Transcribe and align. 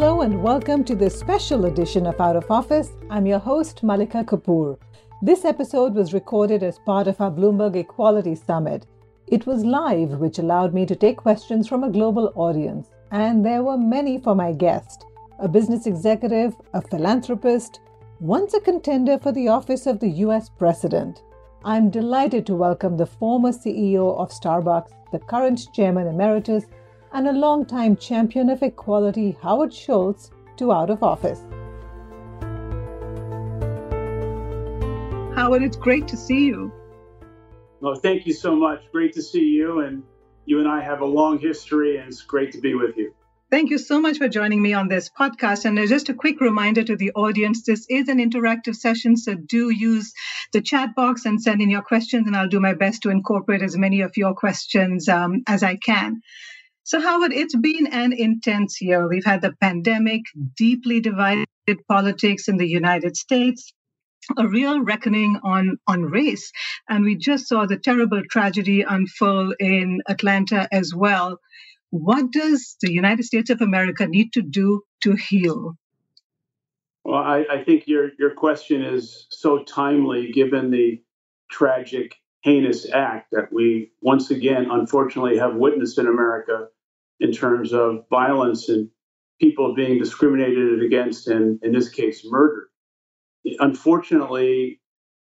Hello 0.00 0.22
and 0.22 0.42
welcome 0.42 0.82
to 0.84 0.94
this 0.94 1.20
special 1.20 1.66
edition 1.66 2.06
of 2.06 2.18
Out 2.22 2.34
of 2.34 2.50
Office. 2.50 2.92
I'm 3.10 3.26
your 3.26 3.38
host, 3.38 3.82
Mallika 3.82 4.24
Kapoor. 4.24 4.78
This 5.20 5.44
episode 5.44 5.94
was 5.94 6.14
recorded 6.14 6.62
as 6.62 6.78
part 6.78 7.06
of 7.06 7.20
our 7.20 7.30
Bloomberg 7.30 7.76
Equality 7.76 8.34
Summit. 8.34 8.86
It 9.26 9.46
was 9.46 9.62
live, 9.62 10.12
which 10.12 10.38
allowed 10.38 10.72
me 10.72 10.86
to 10.86 10.96
take 10.96 11.18
questions 11.18 11.68
from 11.68 11.84
a 11.84 11.90
global 11.90 12.32
audience, 12.34 12.88
and 13.10 13.44
there 13.44 13.62
were 13.62 13.76
many 13.76 14.16
for 14.16 14.34
my 14.34 14.54
guest 14.54 15.04
a 15.38 15.46
business 15.46 15.86
executive, 15.86 16.54
a 16.72 16.80
philanthropist, 16.80 17.80
once 18.20 18.54
a 18.54 18.60
contender 18.60 19.18
for 19.18 19.32
the 19.32 19.48
office 19.48 19.86
of 19.86 20.00
the 20.00 20.12
US 20.24 20.48
President. 20.48 21.22
I'm 21.62 21.90
delighted 21.90 22.46
to 22.46 22.54
welcome 22.54 22.96
the 22.96 23.04
former 23.04 23.52
CEO 23.52 24.18
of 24.18 24.30
Starbucks, 24.30 24.92
the 25.12 25.18
current 25.18 25.60
chairman 25.74 26.06
emeritus, 26.06 26.64
and 27.12 27.28
a 27.28 27.32
longtime 27.32 27.96
champion 27.96 28.50
of 28.50 28.62
equality, 28.62 29.36
Howard 29.42 29.72
Schultz, 29.72 30.30
to 30.56 30.72
Out 30.72 30.90
of 30.90 31.02
Office. 31.02 31.40
Howard, 35.34 35.62
it's 35.62 35.76
great 35.76 36.06
to 36.08 36.16
see 36.16 36.46
you. 36.46 36.72
Well, 37.80 37.94
thank 37.94 38.26
you 38.26 38.32
so 38.32 38.54
much. 38.54 38.82
Great 38.92 39.14
to 39.14 39.22
see 39.22 39.44
you. 39.44 39.80
And 39.80 40.02
you 40.44 40.58
and 40.58 40.68
I 40.68 40.82
have 40.82 41.00
a 41.00 41.06
long 41.06 41.38
history, 41.38 41.96
and 41.96 42.08
it's 42.08 42.22
great 42.22 42.52
to 42.52 42.60
be 42.60 42.74
with 42.74 42.96
you. 42.96 43.14
Thank 43.50 43.70
you 43.70 43.78
so 43.78 44.00
much 44.00 44.18
for 44.18 44.28
joining 44.28 44.62
me 44.62 44.74
on 44.74 44.86
this 44.86 45.10
podcast. 45.10 45.64
And 45.64 45.76
just 45.88 46.08
a 46.08 46.14
quick 46.14 46.40
reminder 46.40 46.84
to 46.84 46.94
the 46.94 47.10
audience 47.12 47.64
this 47.64 47.84
is 47.90 48.08
an 48.08 48.18
interactive 48.18 48.76
session, 48.76 49.16
so 49.16 49.34
do 49.34 49.70
use 49.70 50.12
the 50.52 50.60
chat 50.60 50.94
box 50.94 51.24
and 51.24 51.42
send 51.42 51.60
in 51.60 51.68
your 51.68 51.82
questions, 51.82 52.28
and 52.28 52.36
I'll 52.36 52.48
do 52.48 52.60
my 52.60 52.74
best 52.74 53.02
to 53.02 53.10
incorporate 53.10 53.62
as 53.62 53.76
many 53.76 54.02
of 54.02 54.16
your 54.16 54.34
questions 54.34 55.08
um, 55.08 55.42
as 55.48 55.64
I 55.64 55.74
can. 55.76 56.22
So, 56.82 57.00
Howard, 57.00 57.32
it's 57.32 57.56
been 57.56 57.86
an 57.88 58.12
intense 58.12 58.80
year. 58.80 59.06
We've 59.08 59.24
had 59.24 59.42
the 59.42 59.52
pandemic, 59.60 60.22
deeply 60.56 61.00
divided 61.00 61.46
politics 61.88 62.48
in 62.48 62.56
the 62.56 62.68
United 62.68 63.16
States, 63.16 63.72
a 64.36 64.48
real 64.48 64.82
reckoning 64.82 65.38
on, 65.44 65.78
on 65.86 66.02
race. 66.02 66.50
And 66.88 67.04
we 67.04 67.16
just 67.16 67.48
saw 67.48 67.66
the 67.66 67.78
terrible 67.78 68.22
tragedy 68.30 68.82
unfold 68.82 69.54
in 69.60 70.00
Atlanta 70.08 70.68
as 70.72 70.94
well. 70.94 71.38
What 71.90 72.30
does 72.32 72.76
the 72.80 72.92
United 72.92 73.24
States 73.24 73.50
of 73.50 73.60
America 73.60 74.06
need 74.06 74.32
to 74.34 74.42
do 74.42 74.82
to 75.02 75.14
heal? 75.14 75.74
Well, 77.04 77.22
I, 77.22 77.44
I 77.50 77.64
think 77.64 77.86
your, 77.86 78.10
your 78.18 78.34
question 78.34 78.82
is 78.82 79.26
so 79.30 79.64
timely 79.64 80.32
given 80.32 80.70
the 80.70 81.02
tragic, 81.50 82.14
heinous 82.42 82.90
act 82.90 83.30
that 83.32 83.52
we 83.52 83.92
once 84.00 84.30
again, 84.30 84.68
unfortunately, 84.70 85.38
have 85.38 85.56
witnessed 85.56 85.98
in 85.98 86.06
America 86.06 86.68
in 87.20 87.32
terms 87.32 87.72
of 87.72 88.04
violence 88.08 88.68
and 88.68 88.88
people 89.40 89.74
being 89.74 89.98
discriminated 89.98 90.82
against 90.82 91.28
and, 91.28 91.58
in 91.62 91.72
this 91.72 91.88
case, 91.88 92.24
murdered. 92.24 92.68
Unfortunately, 93.58 94.80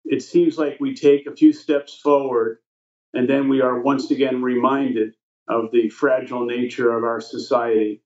it 0.05 0.21
seems 0.21 0.57
like 0.57 0.77
we 0.79 0.93
take 0.93 1.25
a 1.25 1.35
few 1.35 1.53
steps 1.53 1.97
forward 1.97 2.59
and 3.13 3.29
then 3.29 3.47
we 3.47 3.61
are 3.61 3.81
once 3.81 4.11
again 4.11 4.41
reminded 4.41 5.13
of 5.47 5.71
the 5.71 5.89
fragile 5.89 6.45
nature 6.45 6.95
of 6.95 7.03
our 7.03 7.21
society 7.21 8.01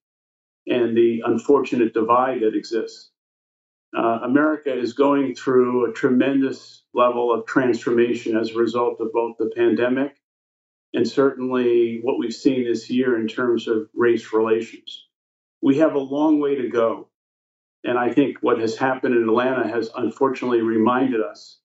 and 0.67 0.95
the 0.97 1.21
unfortunate 1.25 1.93
divide 1.93 2.41
that 2.41 2.55
exists. 2.55 3.11
Uh, 3.95 4.19
America 4.23 4.77
is 4.77 4.93
going 4.93 5.35
through 5.35 5.89
a 5.89 5.93
tremendous 5.93 6.83
level 6.93 7.33
of 7.33 7.45
transformation 7.45 8.37
as 8.37 8.51
a 8.51 8.57
result 8.57 8.99
of 8.99 9.13
both 9.13 9.37
the 9.37 9.51
pandemic 9.55 10.15
and 10.93 11.07
certainly 11.07 11.99
what 12.01 12.17
we've 12.17 12.33
seen 12.33 12.65
this 12.65 12.89
year 12.89 13.19
in 13.19 13.27
terms 13.27 13.67
of 13.67 13.89
race 13.93 14.33
relations. 14.33 15.05
We 15.61 15.77
have 15.77 15.95
a 15.95 15.99
long 15.99 16.39
way 16.39 16.55
to 16.55 16.69
go. 16.69 17.09
And 17.83 17.97
I 17.97 18.11
think 18.11 18.37
what 18.41 18.59
has 18.59 18.77
happened 18.77 19.15
in 19.15 19.23
Atlanta 19.23 19.67
has 19.67 19.89
unfortunately 19.95 20.61
reminded 20.61 21.21
us 21.21 21.59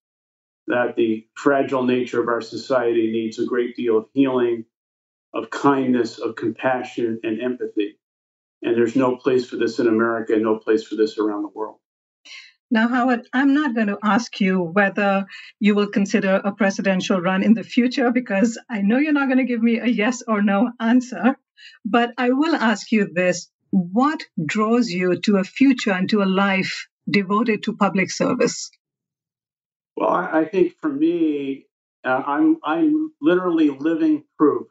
that 0.67 0.95
the 0.97 1.27
fragile 1.35 1.83
nature 1.83 2.21
of 2.21 2.29
our 2.29 2.41
society 2.41 3.11
needs 3.11 3.39
a 3.39 3.47
great 3.47 3.75
deal 3.75 3.99
of 3.99 4.07
healing, 4.13 4.65
of 5.35 5.51
kindness, 5.51 6.19
of 6.19 6.37
compassion, 6.37 7.19
and 7.23 7.41
empathy. 7.41 7.99
And 8.63 8.77
there's 8.77 8.95
no 8.95 9.17
place 9.17 9.49
for 9.49 9.57
this 9.57 9.81
in 9.81 9.89
America, 9.89 10.35
and 10.35 10.43
no 10.43 10.59
place 10.59 10.85
for 10.85 10.95
this 10.95 11.19
around 11.19 11.43
the 11.43 11.49
world. 11.49 11.79
Now, 12.73 12.89
Howard, 12.89 13.29
I'm 13.35 13.53
not 13.53 13.75
going 13.75 13.89
to 13.89 13.99
ask 14.03 14.41
you 14.41 14.63
whether 14.63 15.27
you 15.61 15.75
will 15.75 15.89
consider 15.89 16.41
a 16.43 16.53
presidential 16.53 17.21
run 17.21 17.43
in 17.43 17.53
the 17.53 17.63
future 17.63 18.11
because 18.11 18.59
I 18.71 18.81
know 18.81 18.97
you're 18.97 19.13
not 19.13 19.29
going 19.29 19.45
to 19.45 19.53
give 19.53 19.63
me 19.63 19.79
a 19.79 19.87
yes 19.87 20.23
or 20.27 20.41
no 20.41 20.73
answer. 20.81 21.37
But 21.85 22.15
I 22.17 22.31
will 22.31 22.55
ask 22.55 22.91
you 22.91 23.13
this 23.13 23.51
What 23.73 24.25
draws 24.43 24.89
you 24.89 25.21
to 25.21 25.37
a 25.37 25.45
future 25.45 25.93
and 25.93 26.09
to 26.09 26.23
a 26.23 26.33
life 26.45 26.89
devoted 27.11 27.63
to 27.65 27.77
public 27.77 28.11
service? 28.11 28.71
Well, 29.95 30.09
I 30.09 30.47
think 30.47 30.73
for 30.81 30.89
me, 30.89 31.67
uh, 32.05 32.23
I'm, 32.27 32.57
I'm 32.65 33.13
literally 33.21 33.69
living 33.69 34.25
proof 34.39 34.67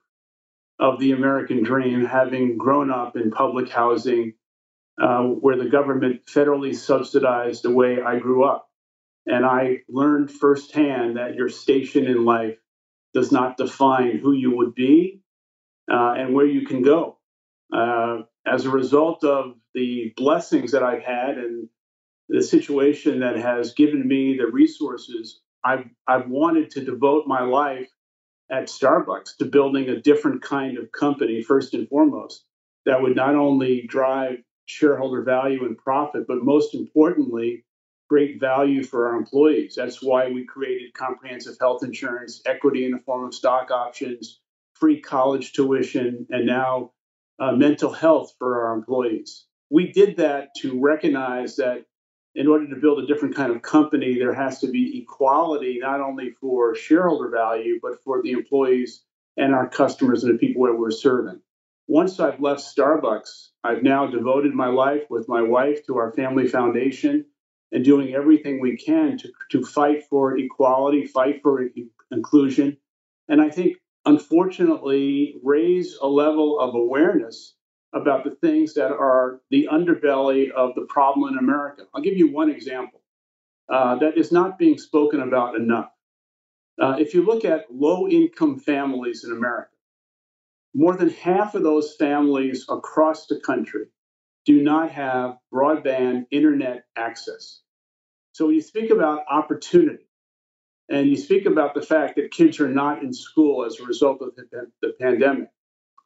of 0.80 1.00
the 1.00 1.12
American 1.12 1.62
dream, 1.62 2.04
having 2.06 2.58
grown 2.58 2.90
up 2.90 3.16
in 3.16 3.30
public 3.30 3.70
housing 3.70 4.34
uh, 5.02 5.24
where 5.24 5.58
the 5.58 5.70
government 5.70 6.26
federally 6.26 6.76
subsidized 6.76 7.64
the 7.64 7.72
way 7.72 8.02
I 8.02 8.20
grew 8.20 8.44
up. 8.44 8.68
And 9.26 9.46
I 9.46 9.80
learned 9.88 10.32
firsthand 10.32 11.18
that 11.18 11.36
your 11.36 11.50
station 11.50 12.06
in 12.06 12.26
life 12.26 12.58
does 13.14 13.32
not 13.32 13.58
define 13.58 14.18
who 14.18 14.32
you 14.32 14.58
would 14.58 14.74
be 14.74 15.22
uh, 15.92 16.14
and 16.18 16.34
where 16.34 16.46
you 16.46 16.66
can 16.66 16.82
go. 16.82 17.18
Uh, 17.74 18.20
as 18.46 18.66
a 18.66 18.70
result 18.70 19.24
of 19.24 19.56
the 19.74 20.14
blessings 20.18 20.72
that 20.72 20.84
I've 20.84 21.04
had 21.04 21.38
and 21.38 21.70
the 22.30 22.42
situation 22.42 23.20
that 23.20 23.38
has 23.38 23.74
given 23.74 24.08
me 24.08 24.38
the 24.38 24.48
resources, 24.48 25.42
I've, 25.64 25.86
I've 26.08 26.30
wanted 26.30 26.72
to 26.72 26.84
devote 26.84 27.28
my 27.28 27.42
life 27.44 27.90
at 28.52 28.66
Starbucks 28.68 29.38
to 29.38 29.46
building 29.46 29.90
a 29.90 30.02
different 30.02 30.42
kind 30.42 30.78
of 30.78 30.92
company, 30.92 31.42
first 31.42 31.74
and 31.74 31.88
foremost, 31.88 32.44
that 32.86 33.02
would 33.02 33.16
not 33.16 33.36
only 33.36 33.86
drive 33.88 34.40
shareholder 34.72 35.22
value 35.22 35.66
and 35.66 35.78
profit, 35.78 36.26
but 36.28 36.44
most 36.44 36.74
importantly, 36.74 37.64
great 38.10 38.40
value 38.40 38.84
for 38.84 39.10
our 39.10 39.16
employees. 39.16 39.76
That's 39.76 40.02
why 40.02 40.30
we 40.30 40.46
created 40.46 40.94
comprehensive 40.94 41.58
health 41.60 41.84
insurance, 41.84 42.42
equity 42.46 42.86
in 42.86 42.92
the 42.92 43.00
form 43.00 43.26
of 43.26 43.34
stock 43.34 43.70
options, 43.70 44.40
free 44.74 45.02
college 45.02 45.54
tuition, 45.54 46.26
and 46.30 46.46
now 46.46 46.92
uh, 47.40 47.52
mental 47.52 47.92
health 47.92 48.34
for 48.40 48.66
our 48.66 48.74
employees. 48.74 49.46
We 49.70 49.92
did 49.92 50.18
that 50.18 50.50
to 50.62 50.80
recognize 50.80 51.58
that 51.58 51.86
in 52.36 52.48
order 52.48 52.68
to 52.70 52.76
build 52.76 53.00
a 53.04 53.08
different 53.08 53.36
kind 53.36 53.52
of 53.54 53.62
company, 53.62 54.18
there 54.18 54.34
has 54.34 54.60
to 54.62 54.68
be 54.68 55.00
equality, 55.02 55.80
not 55.82 56.00
only 56.00 56.32
for 56.40 56.76
shareholder 56.76 57.30
value, 57.30 57.78
but 57.82 58.02
for 58.04 58.22
the 58.22 58.32
employees 58.32 59.04
and 59.36 59.54
our 59.54 59.68
customers 59.68 60.24
and 60.24 60.34
the 60.34 60.38
people 60.38 60.66
that 60.66 60.76
we're 60.76 60.92
serving 60.92 61.42
once 61.92 62.22
I've 62.22 62.40
left 62.40 62.62
Starbucks, 62.62 63.50
I've 63.66 63.84
now 63.84 64.08
devoted 64.08 64.54
my 64.54 64.68
life 64.68 65.04
with 65.10 65.28
my 65.28 65.42
wife 65.42 65.86
to 65.88 65.98
our 65.98 66.14
family 66.14 66.48
foundation 66.48 67.26
and 67.74 67.84
doing 67.84 68.16
everything 68.16 68.62
we 68.62 68.78
can 68.78 69.18
to, 69.18 69.30
to 69.52 69.62
fight 69.66 70.06
for 70.10 70.38
equality, 70.38 71.06
fight 71.06 71.42
for 71.44 71.68
inclusion. 72.10 72.78
And 73.28 73.42
I 73.42 73.50
think 73.50 73.76
unfortunately 74.06 75.36
raise 75.44 75.98
a 76.02 76.08
level 76.08 76.62
of 76.62 76.76
awareness 76.76 77.56
about 77.94 78.24
the 78.24 78.36
things 78.36 78.76
that 78.76 78.94
are 78.94 79.42
the 79.50 79.68
underbelly 79.70 80.50
of 80.50 80.74
the 80.76 80.86
problem 80.88 81.34
in 81.34 81.38
America. 81.38 81.84
I'll 81.94 82.02
give 82.02 82.18
you 82.18 82.32
one 82.32 82.50
example 82.50 83.02
uh, 83.68 83.96
that 83.96 84.18
is 84.18 84.32
not 84.32 84.58
being 84.58 84.78
spoken 84.78 85.20
about 85.20 85.58
enough. 85.58 85.90
Uh, 86.82 86.96
if 87.00 87.14
you 87.14 87.26
look 87.26 87.44
at 87.44 87.66
low 87.70 88.08
income 88.08 88.60
families 88.60 89.26
in 89.26 89.34
America, 89.34 89.71
more 90.74 90.96
than 90.96 91.10
half 91.10 91.56
of 91.56 91.64
those 91.64 91.96
families 91.96 92.66
across 92.70 93.28
the 93.28 93.40
country 93.40 93.88
do 94.46 94.62
not 94.62 94.92
have 94.92 95.38
broadband 95.54 96.26
internet 96.32 96.86
access. 96.96 97.62
So 98.34 98.46
when 98.46 98.56
you 98.56 98.62
speak 98.62 98.90
about 98.90 99.26
opportunity, 99.30 100.08
and 100.90 101.10
you 101.10 101.16
speak 101.16 101.46
about 101.46 101.74
the 101.74 101.82
fact 101.82 102.18
that 102.18 102.32
kids 102.32 102.60
are 102.60 102.70
not 102.70 103.02
in 103.02 103.14
school 103.14 103.66
as 103.66 103.80
a 103.80 103.86
result 103.86 104.22
of 104.22 104.36
the, 104.36 104.68
the 104.82 104.94
pandemic, 105.00 105.50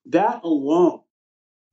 that 0.07 0.43
alone 0.43 1.01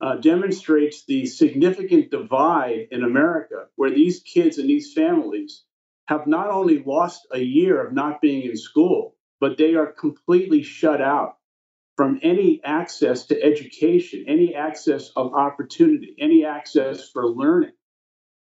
uh, 0.01 0.15
demonstrates 0.15 1.05
the 1.05 1.25
significant 1.25 2.09
divide 2.09 2.87
in 2.91 3.03
America 3.03 3.67
where 3.75 3.91
these 3.91 4.21
kids 4.21 4.57
and 4.57 4.67
these 4.67 4.93
families 4.93 5.63
have 6.07 6.25
not 6.27 6.49
only 6.49 6.83
lost 6.83 7.27
a 7.31 7.39
year 7.39 7.85
of 7.85 7.93
not 7.93 8.19
being 8.19 8.49
in 8.49 8.57
school, 8.57 9.15
but 9.39 9.57
they 9.57 9.75
are 9.75 9.87
completely 9.87 10.63
shut 10.63 11.01
out 11.01 11.37
from 11.95 12.19
any 12.23 12.61
access 12.63 13.27
to 13.27 13.41
education, 13.41 14.25
any 14.27 14.55
access 14.55 15.11
of 15.15 15.33
opportunity, 15.33 16.15
any 16.19 16.45
access 16.45 17.09
for 17.09 17.27
learning, 17.27 17.73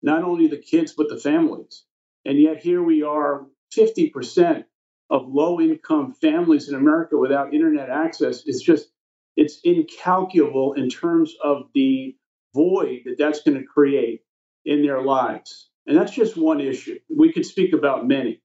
not 0.03 0.23
only 0.23 0.47
the 0.47 0.59
kids, 0.59 0.95
but 0.97 1.09
the 1.09 1.19
families. 1.19 1.85
And 2.25 2.41
yet 2.41 2.63
here 2.63 2.83
we 2.83 3.03
are, 3.03 3.47
50% 3.77 4.65
of 5.11 5.29
low 5.29 5.61
income 5.61 6.15
families 6.15 6.69
in 6.69 6.75
America 6.75 7.17
without 7.17 7.53
internet 7.55 7.91
access 7.91 8.47
is 8.47 8.63
just 8.63 8.89
it's 9.37 9.61
incalculable 9.65 10.75
in 10.75 10.89
terms 10.89 11.35
of 11.43 11.65
the 11.75 12.17
void 12.55 13.03
that 13.07 13.17
that's 13.19 13.43
going 13.43 13.59
to 13.59 13.65
create 13.65 14.23
in 14.65 14.83
their 14.83 15.03
lives. 15.03 15.71
And 15.87 15.97
that's 15.97 16.13
just 16.13 16.37
one 16.37 16.61
issue. 16.61 16.99
We 17.15 17.33
could 17.33 17.47
speak 17.47 17.73
about 17.73 18.07
many. 18.07 18.40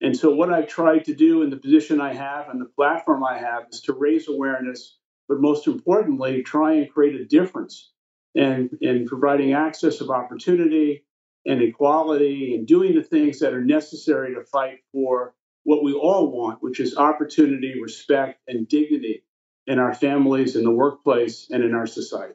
And 0.00 0.16
so, 0.16 0.32
what 0.32 0.52
I've 0.52 0.68
tried 0.68 1.04
to 1.06 1.14
do 1.14 1.42
in 1.42 1.50
the 1.50 1.56
position 1.56 2.00
I 2.00 2.14
have 2.14 2.48
and 2.48 2.60
the 2.60 2.66
platform 2.76 3.24
I 3.24 3.38
have 3.38 3.64
is 3.72 3.80
to 3.82 3.92
raise 3.92 4.28
awareness, 4.28 4.96
but 5.28 5.40
most 5.40 5.66
importantly, 5.66 6.42
try 6.42 6.74
and 6.74 6.90
create 6.90 7.20
a 7.20 7.24
difference 7.24 7.90
in, 8.34 8.70
in 8.80 9.06
providing 9.06 9.54
access 9.54 10.00
of 10.00 10.10
opportunity 10.10 11.04
and 11.46 11.62
equality 11.62 12.54
and 12.54 12.66
doing 12.66 12.94
the 12.94 13.02
things 13.02 13.40
that 13.40 13.54
are 13.54 13.64
necessary 13.64 14.34
to 14.34 14.44
fight 14.44 14.78
for 14.92 15.34
what 15.64 15.82
we 15.82 15.92
all 15.92 16.30
want, 16.30 16.62
which 16.62 16.78
is 16.78 16.96
opportunity, 16.96 17.80
respect, 17.80 18.40
and 18.46 18.68
dignity 18.68 19.24
in 19.66 19.78
our 19.78 19.94
families, 19.94 20.56
in 20.56 20.64
the 20.64 20.70
workplace, 20.70 21.48
and 21.50 21.64
in 21.64 21.74
our 21.74 21.86
society. 21.86 22.34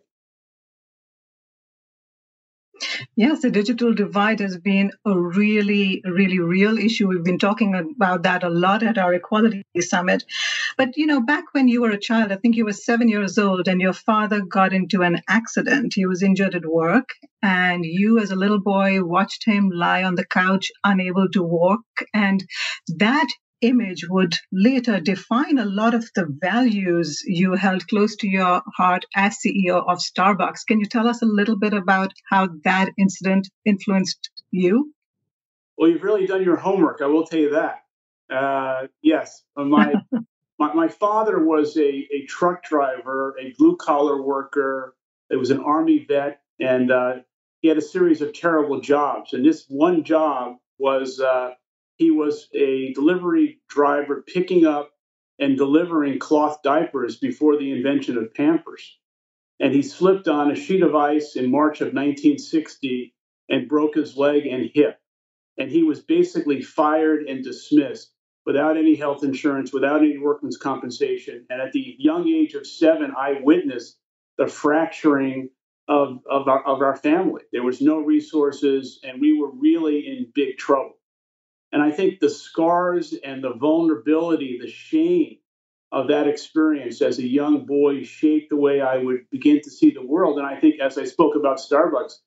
Yes, 3.16 3.42
the 3.42 3.52
digital 3.52 3.94
divide 3.94 4.40
has 4.40 4.58
been 4.58 4.92
a 5.06 5.18
really, 5.18 6.02
really 6.06 6.40
real 6.40 6.78
issue. 6.78 7.08
We've 7.08 7.24
been 7.24 7.40
talking 7.40 7.76
about 7.76 8.24
that 8.24 8.44
a 8.44 8.50
lot 8.50 8.84
at 8.84 8.98
our 8.98 9.14
Equality 9.14 9.64
Summit. 9.80 10.24
But, 10.78 10.98
you 10.98 11.06
know, 11.06 11.22
back 11.22 11.46
when 11.54 11.68
you 11.68 11.82
were 11.82 11.92
a 11.92 12.00
child, 12.00 12.32
I 12.32 12.38
think 12.38 12.56
you 12.56 12.66
were 12.66 12.74
seven 12.74 13.08
years 13.08 13.38
old, 13.38 13.68
and 13.68 13.80
your 13.82 13.94
father 13.94 14.42
got 14.42 14.74
into 14.74 15.02
an 15.02 15.22
accident. 15.28 15.94
He 15.96 16.06
was 16.06 16.24
injured 16.24 16.56
at 16.56 16.66
work, 16.66 17.10
and 17.42 17.86
you, 17.86 18.20
as 18.20 18.32
a 18.32 18.36
little 18.36 18.60
boy, 18.60 19.04
watched 19.04 19.46
him 19.46 19.70
lie 19.70 20.04
on 20.04 20.16
the 20.16 20.26
couch, 20.26 20.72
unable 20.84 21.30
to 21.30 21.44
walk. 21.44 21.82
And 22.14 22.44
that 22.88 23.28
image 23.64 24.06
would 24.10 24.36
later 24.52 25.00
define 25.00 25.58
a 25.58 25.66
lot 25.66 25.94
of 25.94 26.10
the 26.16 26.26
values 26.28 27.24
you 27.26 27.54
held 27.54 27.88
close 27.88 28.16
to 28.18 28.28
your 28.28 28.62
heart 28.76 29.06
as 29.16 29.38
CEO 29.38 29.84
of 29.88 30.00
Starbucks. 30.00 30.66
Can 30.68 30.80
you 30.80 30.86
tell 30.86 31.08
us 31.08 31.22
a 31.22 31.26
little 31.26 31.58
bit 31.58 31.74
about 31.74 32.12
how 32.30 32.50
that 32.64 32.92
incident 32.98 33.50
influenced 33.66 34.30
you? 34.52 34.94
Well, 35.78 35.90
you've 35.90 36.04
really 36.04 36.28
done 36.28 36.44
your 36.44 36.58
homework. 36.58 37.02
I 37.02 37.08
will 37.08 37.26
tell 37.26 37.40
you 37.40 37.52
that. 37.52 37.84
Uh, 38.30 38.88
yes, 39.02 39.44
my, 39.56 39.94
my, 40.60 40.74
my 40.74 40.88
father 40.88 41.44
was 41.44 41.78
a, 41.78 42.08
a 42.12 42.26
truck 42.28 42.64
driver, 42.64 43.36
a 43.40 43.54
blue 43.58 43.78
collar 43.78 44.22
worker. 44.22 44.96
It 45.30 45.38
was 45.38 45.52
an 45.52 45.62
army 45.62 46.06
vet, 46.08 46.42
and 46.60 46.92
uh, 46.92 47.14
he 47.62 47.70
had 47.70 47.78
a 47.78 47.82
series 47.82 48.22
of 48.22 48.34
terrible 48.34 48.82
jobs. 48.82 49.34
And 49.34 49.46
this 49.46 49.66
one 49.68 50.04
job 50.04 50.58
was 50.78 51.20
uh, 51.20 51.52
he 51.98 52.12
was 52.12 52.48
a 52.54 52.94
delivery 52.94 53.60
driver 53.70 54.24
picking 54.26 54.66
up 54.66 54.92
and 55.40 55.58
delivering 55.58 56.20
cloth 56.20 56.62
diapers 56.64 57.18
before 57.18 57.58
the 57.58 57.72
invention 57.72 58.18
of 58.18 58.34
Pampers. 58.34 58.98
And 59.60 59.74
he 59.74 59.82
slipped 59.82 60.28
on 60.28 60.52
a 60.52 60.56
sheet 60.56 60.84
of 60.84 60.96
ice 60.96 61.36
in 61.36 61.52
March 61.52 61.82
of 61.82 61.88
1960 61.88 63.14
and 63.50 63.70
broke 63.70 63.96
his 63.96 64.18
leg 64.18 64.46
and 64.46 64.70
hip. 64.74 65.00
And 65.58 65.70
he 65.70 65.84
was 65.84 66.02
basically 66.02 66.62
fired 66.62 67.24
and 67.24 67.44
dismissed 67.44 68.12
without 68.46 68.78
any 68.78 68.96
health 68.96 69.24
insurance, 69.24 69.72
without 69.72 70.02
any 70.02 70.18
workman's 70.18 70.58
compensation. 70.58 71.46
And 71.50 71.62
at 71.62 71.72
the 71.72 71.96
young 71.98 72.28
age 72.28 72.56
of 72.56 72.68
seven, 72.68 73.14
I 73.18 73.40
witnessed 73.42 73.98
the 74.38 74.48
fracturing 74.48 75.50
of, 75.88 76.20
of, 76.30 76.48
our, 76.48 76.66
of 76.66 76.82
our 76.82 76.96
family. 76.96 77.44
There 77.52 77.64
was 77.64 77.82
no 77.82 78.00
resources, 78.00 79.00
and 79.04 79.22
we 79.22 79.40
were 79.40 79.52
really 79.52 80.08
in 80.08 80.32
big 80.34 80.58
trouble. 80.58 80.94
And 81.74 81.82
I 81.82 81.90
think 81.90 82.20
the 82.20 82.30
scars 82.30 83.14
and 83.26 83.44
the 83.44 83.56
vulnerability, 83.56 84.60
the 84.62 84.70
shame 84.70 85.40
of 85.92 86.08
that 86.08 86.28
experience 86.28 87.02
as 87.02 87.18
a 87.18 87.28
young 87.28 87.66
boy 87.66 88.04
shaped 88.04 88.52
the 88.52 88.56
way 88.56 88.80
I 88.80 88.98
would 88.98 89.30
begin 89.32 89.60
to 89.62 89.72
see 89.72 89.90
the 89.90 90.06
world. 90.06 90.38
And 90.38 90.46
I 90.46 90.60
think, 90.60 90.80
as 90.80 91.00
I 91.00 91.06
spoke 91.06 91.36
about 91.36 91.58
Starbucks, 91.58 92.20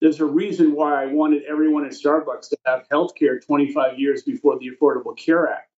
there's 0.00 0.20
a 0.20 0.24
reason 0.24 0.74
why 0.74 1.02
I 1.02 1.06
wanted 1.06 1.42
everyone 1.44 1.84
at 1.84 1.92
Starbucks 1.92 2.48
to 2.48 2.56
have 2.64 2.86
health 2.90 3.14
care 3.14 3.38
25 3.38 3.98
years 3.98 4.22
before 4.22 4.58
the 4.58 4.70
Affordable 4.70 5.16
Care 5.16 5.48
Act. 5.48 5.70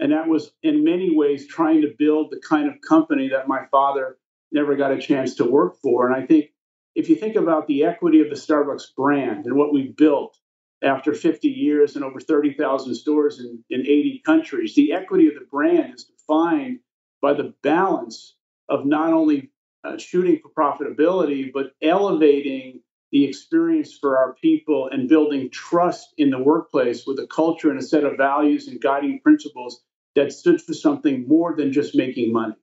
And 0.00 0.12
that 0.12 0.26
was, 0.26 0.52
in 0.62 0.84
many 0.84 1.14
ways, 1.14 1.46
trying 1.46 1.82
to 1.82 1.94
build 1.98 2.30
the 2.30 2.40
kind 2.40 2.68
of 2.68 2.80
company 2.80 3.28
that 3.28 3.46
my 3.46 3.66
father 3.70 4.16
never 4.52 4.74
got 4.74 4.90
a 4.90 4.98
chance 4.98 5.34
to 5.34 5.44
work 5.44 5.76
for. 5.82 6.06
And 6.06 6.16
I 6.16 6.26
think 6.26 6.50
if 6.94 7.10
you 7.10 7.16
think 7.16 7.36
about 7.36 7.66
the 7.66 7.84
equity 7.84 8.20
of 8.20 8.30
the 8.30 8.36
Starbucks 8.36 8.94
brand 8.96 9.44
and 9.44 9.54
what 9.54 9.72
we 9.72 9.88
built, 9.88 10.38
after 10.84 11.14
50 11.14 11.48
years 11.48 11.96
and 11.96 12.04
over 12.04 12.20
30,000 12.20 12.94
stores 12.94 13.40
in, 13.40 13.64
in 13.70 13.80
80 13.80 14.22
countries. 14.24 14.74
The 14.74 14.92
equity 14.92 15.28
of 15.28 15.34
the 15.34 15.46
brand 15.50 15.94
is 15.94 16.04
defined 16.04 16.80
by 17.22 17.34
the 17.34 17.54
balance 17.62 18.36
of 18.68 18.84
not 18.84 19.12
only 19.12 19.50
uh, 19.82 19.98
shooting 19.98 20.40
for 20.40 20.50
profitability, 20.50 21.50
but 21.52 21.72
elevating 21.82 22.80
the 23.12 23.24
experience 23.24 23.96
for 23.98 24.18
our 24.18 24.34
people 24.34 24.88
and 24.90 25.08
building 25.08 25.50
trust 25.50 26.14
in 26.18 26.30
the 26.30 26.38
workplace 26.38 27.06
with 27.06 27.18
a 27.18 27.26
culture 27.28 27.70
and 27.70 27.78
a 27.78 27.82
set 27.82 28.04
of 28.04 28.16
values 28.16 28.66
and 28.66 28.80
guiding 28.80 29.20
principles 29.20 29.82
that 30.16 30.32
stood 30.32 30.60
for 30.60 30.74
something 30.74 31.26
more 31.28 31.54
than 31.56 31.72
just 31.72 31.94
making 31.94 32.32
money. 32.32 32.54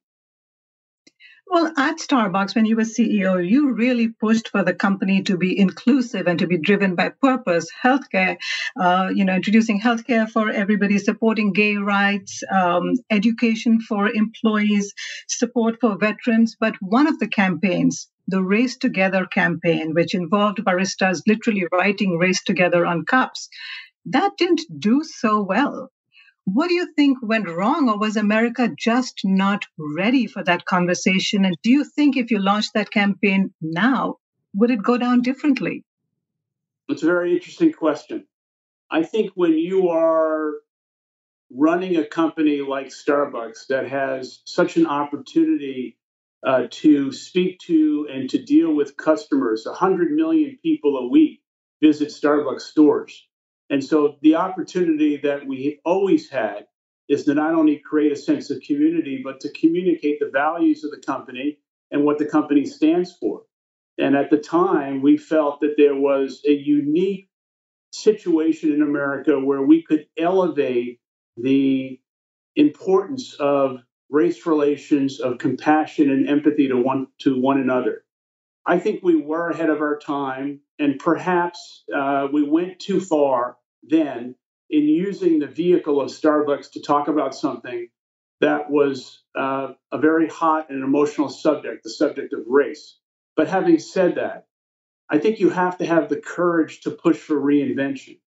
Well, 1.47 1.73
at 1.77 1.97
Starbucks, 1.97 2.55
when 2.55 2.65
you 2.65 2.77
were 2.77 2.83
CEO, 2.83 3.45
you 3.45 3.73
really 3.73 4.07
pushed 4.07 4.47
for 4.47 4.63
the 4.63 4.73
company 4.73 5.23
to 5.23 5.37
be 5.37 5.59
inclusive 5.59 6.27
and 6.27 6.39
to 6.39 6.47
be 6.47 6.57
driven 6.57 6.95
by 6.95 7.09
purpose, 7.09 7.67
healthcare, 7.83 8.37
uh, 8.79 9.09
you 9.13 9.25
know, 9.25 9.35
introducing 9.35 9.81
healthcare 9.81 10.29
for 10.29 10.49
everybody, 10.49 10.97
supporting 10.97 11.51
gay 11.51 11.75
rights, 11.75 12.41
um, 12.49 12.93
education 13.09 13.81
for 13.81 14.07
employees, 14.09 14.93
support 15.27 15.77
for 15.81 15.97
veterans. 15.97 16.55
But 16.57 16.75
one 16.79 17.07
of 17.07 17.19
the 17.19 17.27
campaigns, 17.27 18.07
the 18.27 18.41
Race 18.41 18.77
Together 18.77 19.25
campaign, 19.25 19.93
which 19.93 20.13
involved 20.13 20.59
baristas 20.59 21.21
literally 21.27 21.65
writing 21.71 22.17
Race 22.17 22.43
Together 22.43 22.85
on 22.85 23.03
cups, 23.03 23.49
that 24.05 24.31
didn't 24.37 24.61
do 24.79 25.03
so 25.03 25.41
well. 25.43 25.91
What 26.45 26.69
do 26.69 26.73
you 26.73 26.91
think 26.95 27.19
went 27.21 27.47
wrong, 27.47 27.87
or 27.89 27.97
was 27.97 28.17
America 28.17 28.69
just 28.77 29.21
not 29.23 29.65
ready 29.77 30.27
for 30.27 30.43
that 30.43 30.65
conversation? 30.65 31.45
And 31.45 31.55
do 31.61 31.69
you 31.69 31.83
think 31.83 32.17
if 32.17 32.31
you 32.31 32.39
launched 32.39 32.73
that 32.73 32.91
campaign 32.91 33.53
now, 33.61 34.17
would 34.55 34.71
it 34.71 34.83
go 34.83 34.97
down 34.97 35.21
differently? 35.21 35.83
It's 36.89 37.03
a 37.03 37.05
very 37.05 37.33
interesting 37.33 37.71
question. 37.71 38.25
I 38.89 39.03
think 39.03 39.31
when 39.35 39.57
you 39.57 39.89
are 39.89 40.55
running 41.49 41.97
a 41.97 42.05
company 42.05 42.61
like 42.61 42.87
Starbucks 42.87 43.67
that 43.67 43.87
has 43.87 44.41
such 44.45 44.77
an 44.77 44.87
opportunity 44.87 45.97
uh, 46.45 46.63
to 46.71 47.11
speak 47.11 47.59
to 47.59 48.07
and 48.11 48.29
to 48.29 48.43
deal 48.43 48.73
with 48.73 48.97
customers, 48.97 49.65
100 49.65 50.11
million 50.11 50.57
people 50.61 50.97
a 50.97 51.07
week 51.07 51.41
visit 51.81 52.09
Starbucks 52.09 52.61
stores. 52.61 53.27
And 53.71 53.81
so 53.81 54.17
the 54.21 54.35
opportunity 54.35 55.15
that 55.23 55.47
we 55.47 55.79
always 55.85 56.29
had 56.29 56.67
is 57.07 57.23
to 57.23 57.33
not 57.33 57.55
only 57.55 57.77
create 57.77 58.11
a 58.11 58.17
sense 58.17 58.51
of 58.51 58.61
community, 58.61 59.21
but 59.23 59.39
to 59.39 59.51
communicate 59.53 60.19
the 60.19 60.29
values 60.29 60.83
of 60.83 60.91
the 60.91 60.99
company 60.99 61.57
and 61.89 62.03
what 62.03 62.17
the 62.17 62.25
company 62.25 62.65
stands 62.65 63.15
for. 63.17 63.43
And 63.97 64.15
at 64.15 64.29
the 64.29 64.37
time, 64.37 65.01
we 65.01 65.15
felt 65.15 65.61
that 65.61 65.75
there 65.77 65.95
was 65.95 66.41
a 66.45 66.51
unique 66.51 67.29
situation 67.93 68.73
in 68.73 68.81
America 68.81 69.39
where 69.39 69.61
we 69.61 69.83
could 69.83 70.05
elevate 70.17 70.99
the 71.37 71.97
importance 72.57 73.35
of 73.39 73.77
race 74.09 74.45
relations, 74.45 75.21
of 75.21 75.37
compassion 75.37 76.09
and 76.11 76.27
empathy 76.27 76.67
to 76.67 76.75
one 76.75 77.07
to 77.19 77.39
one 77.39 77.59
another. 77.59 78.03
I 78.65 78.79
think 78.79 79.01
we 79.01 79.15
were 79.15 79.49
ahead 79.49 79.69
of 79.69 79.79
our 79.79 79.97
time, 79.97 80.59
and 80.77 80.99
perhaps 80.99 81.83
uh, 81.95 82.27
we 82.31 82.43
went 82.43 82.79
too 82.79 82.99
far 82.99 83.57
then 83.83 84.35
in 84.69 84.83
using 84.83 85.39
the 85.39 85.47
vehicle 85.47 86.01
of 86.01 86.09
Starbucks 86.09 86.71
to 86.71 86.81
talk 86.81 87.07
about 87.07 87.35
something 87.35 87.89
that 88.39 88.71
was 88.71 89.21
uh, 89.37 89.73
a 89.91 89.97
very 89.97 90.27
hot 90.27 90.69
and 90.69 90.83
emotional 90.83 91.29
subject, 91.29 91.83
the 91.83 91.89
subject 91.89 92.33
of 92.33 92.39
race. 92.47 92.97
But 93.35 93.47
having 93.47 93.79
said 93.79 94.15
that, 94.15 94.47
I 95.09 95.19
think 95.19 95.39
you 95.39 95.49
have 95.49 95.77
to 95.79 95.85
have 95.85 96.07
the 96.07 96.17
courage 96.17 96.81
to 96.81 96.91
push 96.91 97.17
for 97.17 97.35
reinvention. 97.35 98.19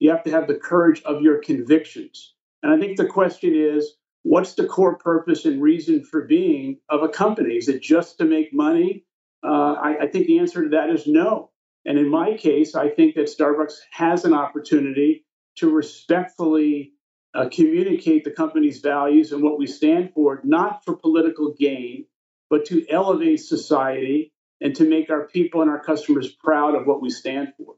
You 0.00 0.10
have 0.10 0.24
to 0.24 0.30
have 0.32 0.48
the 0.48 0.56
courage 0.56 1.00
of 1.04 1.22
your 1.22 1.38
convictions. 1.38 2.34
And 2.62 2.72
I 2.72 2.78
think 2.78 2.96
the 2.96 3.06
question 3.06 3.54
is 3.54 3.94
what's 4.24 4.54
the 4.54 4.66
core 4.66 4.96
purpose 4.96 5.44
and 5.44 5.62
reason 5.62 6.04
for 6.04 6.22
being 6.22 6.78
of 6.88 7.02
a 7.02 7.08
company? 7.08 7.54
Is 7.54 7.68
it 7.68 7.80
just 7.80 8.18
to 8.18 8.24
make 8.24 8.52
money? 8.52 9.04
Uh, 9.44 9.74
I, 9.74 9.98
I 10.02 10.06
think 10.08 10.26
the 10.26 10.40
answer 10.40 10.64
to 10.64 10.70
that 10.70 10.90
is 10.90 11.06
no. 11.06 11.51
And 11.84 11.98
in 11.98 12.08
my 12.08 12.36
case, 12.36 12.74
I 12.74 12.88
think 12.88 13.14
that 13.16 13.26
Starbucks 13.26 13.74
has 13.90 14.24
an 14.24 14.34
opportunity 14.34 15.24
to 15.56 15.70
respectfully 15.70 16.92
uh, 17.34 17.48
communicate 17.50 18.24
the 18.24 18.30
company's 18.30 18.80
values 18.80 19.32
and 19.32 19.42
what 19.42 19.58
we 19.58 19.66
stand 19.66 20.12
for, 20.14 20.40
not 20.44 20.84
for 20.84 20.96
political 20.96 21.54
gain, 21.58 22.06
but 22.50 22.66
to 22.66 22.86
elevate 22.88 23.40
society 23.40 24.32
and 24.60 24.74
to 24.76 24.88
make 24.88 25.10
our 25.10 25.26
people 25.26 25.62
and 25.62 25.70
our 25.70 25.82
customers 25.82 26.30
proud 26.30 26.74
of 26.74 26.86
what 26.86 27.02
we 27.02 27.10
stand 27.10 27.52
for. 27.56 27.74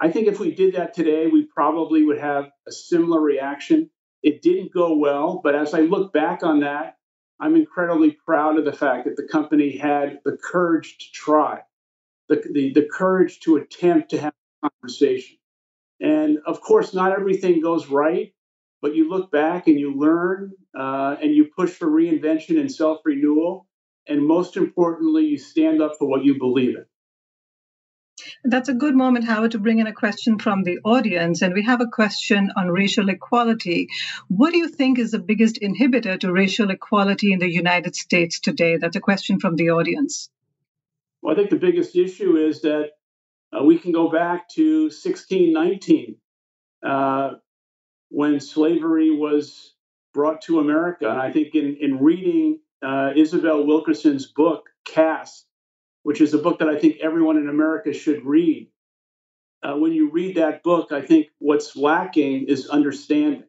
I 0.00 0.10
think 0.10 0.26
if 0.28 0.38
we 0.38 0.54
did 0.54 0.74
that 0.74 0.94
today, 0.94 1.26
we 1.26 1.44
probably 1.44 2.04
would 2.04 2.18
have 2.18 2.50
a 2.66 2.72
similar 2.72 3.20
reaction. 3.20 3.90
It 4.22 4.42
didn't 4.42 4.72
go 4.72 4.96
well, 4.96 5.40
but 5.42 5.54
as 5.54 5.74
I 5.74 5.80
look 5.80 6.12
back 6.12 6.42
on 6.42 6.60
that, 6.60 6.96
I'm 7.40 7.56
incredibly 7.56 8.12
proud 8.12 8.58
of 8.58 8.64
the 8.64 8.72
fact 8.72 9.04
that 9.04 9.16
the 9.16 9.26
company 9.26 9.76
had 9.76 10.20
the 10.24 10.36
courage 10.36 10.98
to 10.98 11.12
try, 11.12 11.60
the, 12.32 12.42
the, 12.52 12.72
the 12.72 12.88
courage 12.90 13.40
to 13.40 13.56
attempt 13.56 14.10
to 14.10 14.20
have 14.20 14.32
a 14.62 14.70
conversation. 14.70 15.36
And 16.00 16.38
of 16.46 16.60
course, 16.60 16.94
not 16.94 17.12
everything 17.12 17.60
goes 17.60 17.86
right, 17.88 18.32
but 18.80 18.94
you 18.94 19.08
look 19.08 19.30
back 19.30 19.68
and 19.68 19.78
you 19.78 19.94
learn 19.96 20.52
uh, 20.76 21.16
and 21.22 21.34
you 21.34 21.48
push 21.56 21.70
for 21.70 21.86
reinvention 21.86 22.58
and 22.58 22.70
self 22.70 23.00
renewal. 23.04 23.66
And 24.08 24.26
most 24.26 24.56
importantly, 24.56 25.26
you 25.26 25.38
stand 25.38 25.80
up 25.80 25.92
for 25.98 26.08
what 26.08 26.24
you 26.24 26.38
believe 26.38 26.76
in. 26.76 26.84
That's 28.44 28.68
a 28.68 28.74
good 28.74 28.96
moment, 28.96 29.24
Howard, 29.26 29.52
to 29.52 29.58
bring 29.60 29.78
in 29.78 29.86
a 29.86 29.92
question 29.92 30.38
from 30.38 30.64
the 30.64 30.78
audience. 30.84 31.42
And 31.42 31.54
we 31.54 31.62
have 31.62 31.80
a 31.80 31.86
question 31.86 32.50
on 32.56 32.68
racial 32.68 33.08
equality. 33.08 33.88
What 34.28 34.52
do 34.52 34.58
you 34.58 34.68
think 34.68 34.98
is 34.98 35.12
the 35.12 35.20
biggest 35.20 35.60
inhibitor 35.60 36.18
to 36.20 36.32
racial 36.32 36.70
equality 36.70 37.32
in 37.32 37.38
the 37.38 37.50
United 37.50 37.94
States 37.94 38.40
today? 38.40 38.76
That's 38.78 38.96
a 38.96 39.00
question 39.00 39.38
from 39.38 39.54
the 39.56 39.70
audience. 39.70 40.28
Well, 41.22 41.32
I 41.32 41.36
think 41.36 41.50
the 41.50 41.56
biggest 41.56 41.96
issue 41.96 42.36
is 42.36 42.62
that 42.62 42.90
uh, 43.52 43.62
we 43.62 43.78
can 43.78 43.92
go 43.92 44.10
back 44.10 44.48
to 44.50 44.84
1619 44.84 46.16
uh, 46.84 47.30
when 48.10 48.40
slavery 48.40 49.10
was 49.10 49.74
brought 50.12 50.42
to 50.42 50.58
America. 50.58 51.08
And 51.08 51.20
I 51.20 51.30
think 51.30 51.54
in, 51.54 51.76
in 51.80 52.02
reading 52.02 52.60
uh, 52.82 53.12
Isabel 53.14 53.64
Wilkerson's 53.64 54.26
book, 54.26 54.68
Caste, 54.84 55.46
which 56.02 56.20
is 56.20 56.34
a 56.34 56.38
book 56.38 56.58
that 56.58 56.68
I 56.68 56.78
think 56.78 56.96
everyone 57.00 57.36
in 57.36 57.48
America 57.48 57.92
should 57.92 58.24
read. 58.24 58.68
Uh, 59.62 59.76
when 59.76 59.92
you 59.92 60.10
read 60.10 60.36
that 60.36 60.64
book, 60.64 60.90
I 60.90 61.02
think 61.02 61.28
what's 61.38 61.76
lacking 61.76 62.48
is 62.48 62.68
understanding. 62.68 63.44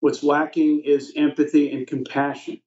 What's 0.00 0.22
lacking 0.22 0.82
is 0.84 1.14
empathy 1.16 1.72
and 1.72 1.86
compassion. 1.86 2.60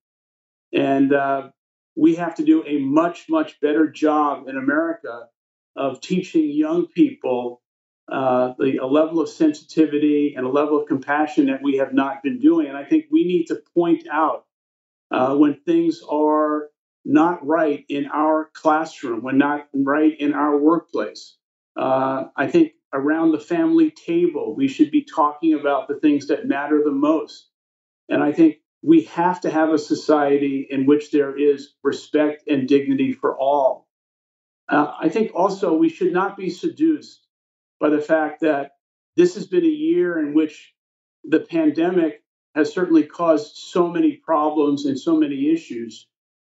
And 0.73 1.13
uh, 1.13 1.49
we 1.95 2.15
have 2.15 2.35
to 2.35 2.45
do 2.45 2.65
a 2.65 2.79
much, 2.79 3.25
much 3.29 3.59
better 3.59 3.87
job 3.87 4.47
in 4.47 4.57
America 4.57 5.27
of 5.75 6.01
teaching 6.01 6.49
young 6.51 6.87
people 6.87 7.61
uh, 8.11 8.53
the, 8.59 8.77
a 8.77 8.85
level 8.85 9.21
of 9.21 9.29
sensitivity 9.29 10.33
and 10.35 10.45
a 10.45 10.49
level 10.49 10.81
of 10.81 10.87
compassion 10.87 11.45
that 11.45 11.61
we 11.63 11.77
have 11.77 11.93
not 11.93 12.21
been 12.21 12.39
doing. 12.39 12.67
And 12.67 12.75
I 12.75 12.83
think 12.83 13.05
we 13.09 13.23
need 13.23 13.45
to 13.45 13.61
point 13.73 14.05
out 14.11 14.45
uh, 15.11 15.35
when 15.35 15.55
things 15.65 16.01
are 16.09 16.67
not 17.05 17.45
right 17.45 17.85
in 17.87 18.07
our 18.07 18.49
classroom, 18.53 19.23
when 19.23 19.37
not 19.37 19.67
right 19.73 20.13
in 20.19 20.33
our 20.33 20.57
workplace. 20.57 21.37
Uh, 21.77 22.25
I 22.35 22.47
think 22.47 22.73
around 22.93 23.31
the 23.31 23.39
family 23.39 23.91
table, 23.91 24.55
we 24.55 24.67
should 24.67 24.91
be 24.91 25.03
talking 25.05 25.53
about 25.53 25.87
the 25.87 25.95
things 25.95 26.27
that 26.27 26.47
matter 26.47 26.81
the 26.83 26.91
most. 26.91 27.47
And 28.09 28.21
I 28.21 28.33
think 28.33 28.57
we 28.83 29.03
have 29.03 29.41
to 29.41 29.49
have 29.49 29.69
a 29.69 29.77
society 29.77 30.67
in 30.69 30.85
which 30.85 31.11
there 31.11 31.37
is 31.37 31.73
respect 31.83 32.47
and 32.47 32.67
dignity 32.67 33.13
for 33.13 33.37
all. 33.37 33.87
Uh, 34.67 34.93
I 34.99 35.09
think 35.09 35.31
also 35.35 35.73
we 35.73 35.89
should 35.89 36.13
not 36.13 36.37
be 36.37 36.49
seduced 36.49 37.27
by 37.79 37.89
the 37.89 38.01
fact 38.01 38.41
that 38.41 38.71
this 39.17 39.35
has 39.35 39.45
been 39.45 39.65
a 39.65 39.67
year 39.67 40.19
in 40.19 40.33
which 40.33 40.73
the 41.23 41.41
pandemic 41.41 42.23
has 42.55 42.73
certainly 42.73 43.03
caused 43.03 43.55
so 43.55 43.87
many 43.87 44.13
problems 44.13 44.85
and 44.85 44.99
so 44.99 45.15
many 45.15 45.51
issues. 45.51 46.07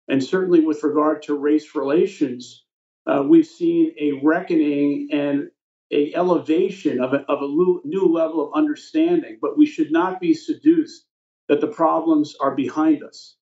And 0.08 0.24
certainly 0.24 0.62
with 0.62 0.84
regard 0.84 1.24
to 1.24 1.36
race 1.38 1.76
relations, 1.76 2.64
uh, 3.08 3.24
we've 3.28 3.46
seen 3.48 3.94
a 4.00 4.14
reckoning 4.24 5.10
and 5.12 5.50
a 5.92 6.14
elevation 6.16 7.02
of 7.02 7.14
a, 7.14 7.20
of 7.28 7.42
a 7.42 7.48
new 7.86 8.06
level 8.06 8.48
of 8.48 8.54
understanding. 8.54 9.38
But 9.42 9.58
we 9.58 9.66
should 9.66 9.92
not 9.92 10.22
be 10.22 10.34
seduced 10.34 11.06
that 11.50 11.62
the 11.62 11.68
problems 11.68 12.36
are 12.40 12.56
behind 12.56 13.04
us. 13.04 13.36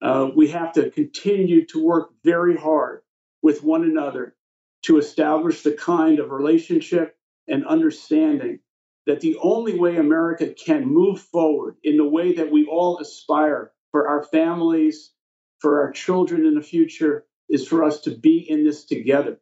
Uh, 0.00 0.30
we 0.34 0.48
have 0.48 0.72
to 0.72 0.90
continue 0.90 1.64
to 1.66 1.84
work 1.84 2.10
very 2.24 2.56
hard 2.56 3.02
with 3.42 3.62
one 3.62 3.84
another 3.84 4.34
to 4.82 4.98
establish 4.98 5.62
the 5.62 5.72
kind 5.72 6.18
of 6.18 6.30
relationship 6.30 7.16
and 7.48 7.66
understanding 7.66 8.58
that 9.06 9.20
the 9.20 9.36
only 9.42 9.78
way 9.78 9.96
America 9.96 10.54
can 10.54 10.86
move 10.86 11.20
forward 11.20 11.76
in 11.82 11.96
the 11.96 12.08
way 12.08 12.34
that 12.34 12.50
we 12.50 12.66
all 12.66 12.98
aspire 12.98 13.72
for 13.90 14.08
our 14.08 14.22
families, 14.24 15.12
for 15.58 15.80
our 15.82 15.92
children 15.92 16.46
in 16.46 16.54
the 16.54 16.62
future 16.62 17.24
is 17.48 17.66
for 17.66 17.84
us 17.84 18.00
to 18.00 18.10
be 18.10 18.38
in 18.38 18.64
this 18.64 18.84
together. 18.84 19.38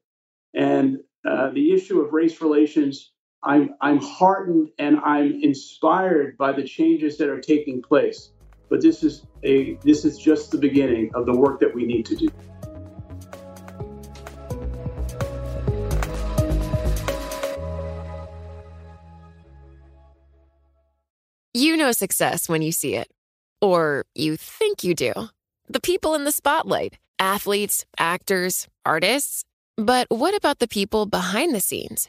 And 0.55 1.01
uh, 1.29 1.51
the 1.51 1.73
issue 1.73 2.01
of 2.01 2.13
race 2.13 2.41
relations, 2.41 3.13
I'm, 3.43 3.75
I'm 3.81 3.99
heartened 4.03 4.71
and 4.79 4.99
I'm 4.99 5.43
inspired 5.43 6.37
by 6.37 6.53
the 6.53 6.63
changes 6.63 7.17
that 7.19 7.31
are 7.31 7.41
taking 7.41 7.81
place. 7.81 8.33
But 8.69 8.83
this 8.83 9.03
is 9.03 9.27
a 9.43 9.75
this 9.83 10.05
is 10.05 10.19
just 10.19 10.51
the 10.53 10.59
beginning 10.59 11.11
of 11.15 11.27
the 11.27 11.35
work 11.35 11.59
that 11.61 11.75
we 11.75 11.87
need 11.87 12.07
to 12.07 12.17
do. 12.17 12.29
You 21.55 21.77
know 21.77 21.93
success 21.93 22.49
when 22.49 22.63
you 22.63 22.71
see 22.71 22.95
it, 22.95 23.11
or 23.61 24.05
you 24.15 24.37
think 24.37 24.85
you 24.85 24.95
do 24.95 25.13
the 25.69 25.81
people 25.81 26.15
in 26.15 26.25
the 26.25 26.33
spotlight 26.33 26.99
athletes, 27.19 27.85
actors, 27.99 28.69
artists. 28.85 29.45
But 29.77 30.07
what 30.11 30.37
about 30.37 30.59
the 30.59 30.69
people 30.69 31.07
behind 31.07 31.55
the 31.55 31.61
scenes? 31.61 32.09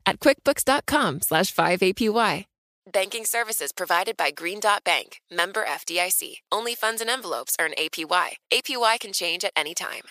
at 0.11 0.19
quickbooks.com 0.19 1.21
slash 1.21 1.53
5APY. 1.53 2.45
Banking 2.91 3.25
services 3.25 3.71
provided 3.71 4.17
by 4.17 4.31
Green 4.31 4.59
Dot 4.59 4.83
Bank, 4.83 5.21
member 5.31 5.63
FDIC. 5.63 6.41
Only 6.51 6.75
funds 6.75 6.99
and 6.99 7.09
envelopes 7.09 7.55
earn 7.59 7.73
APY. 7.77 8.27
APY 8.51 8.99
can 8.99 9.13
change 9.13 9.45
at 9.45 9.53
any 9.55 9.73
time. 9.73 10.01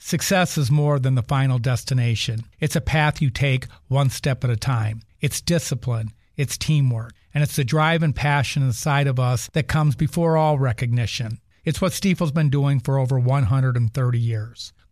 Success 0.00 0.58
is 0.58 0.70
more 0.70 0.98
than 0.98 1.14
the 1.14 1.22
final 1.22 1.58
destination. 1.58 2.44
It's 2.60 2.76
a 2.76 2.80
path 2.80 3.22
you 3.22 3.30
take 3.30 3.68
one 3.88 4.10
step 4.10 4.44
at 4.44 4.50
a 4.50 4.56
time. 4.56 5.02
It's 5.20 5.40
discipline, 5.40 6.10
it's 6.36 6.58
teamwork, 6.58 7.12
and 7.32 7.42
it's 7.44 7.56
the 7.56 7.64
drive 7.64 8.02
and 8.02 8.14
passion 8.14 8.62
inside 8.62 9.06
of 9.06 9.20
us 9.20 9.48
that 9.54 9.68
comes 9.68 9.94
before 9.94 10.36
all 10.36 10.58
recognition. 10.58 11.38
It's 11.64 11.80
what 11.80 11.92
Stifel's 11.92 12.32
been 12.32 12.50
doing 12.50 12.80
for 12.80 12.98
over 12.98 13.18
130 13.18 14.18
years. 14.18 14.72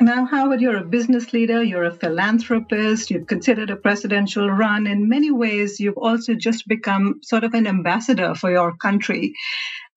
Now, 0.00 0.24
Howard, 0.24 0.60
you're 0.60 0.78
a 0.78 0.84
business 0.84 1.32
leader, 1.32 1.62
you're 1.62 1.84
a 1.84 1.94
philanthropist, 1.94 3.10
you've 3.10 3.28
considered 3.28 3.70
a 3.70 3.76
presidential 3.76 4.50
run. 4.50 4.88
In 4.88 5.08
many 5.08 5.30
ways, 5.30 5.78
you've 5.78 5.96
also 5.96 6.34
just 6.34 6.66
become 6.66 7.20
sort 7.22 7.44
of 7.44 7.54
an 7.54 7.68
ambassador 7.68 8.34
for 8.34 8.50
your 8.50 8.76
country. 8.76 9.34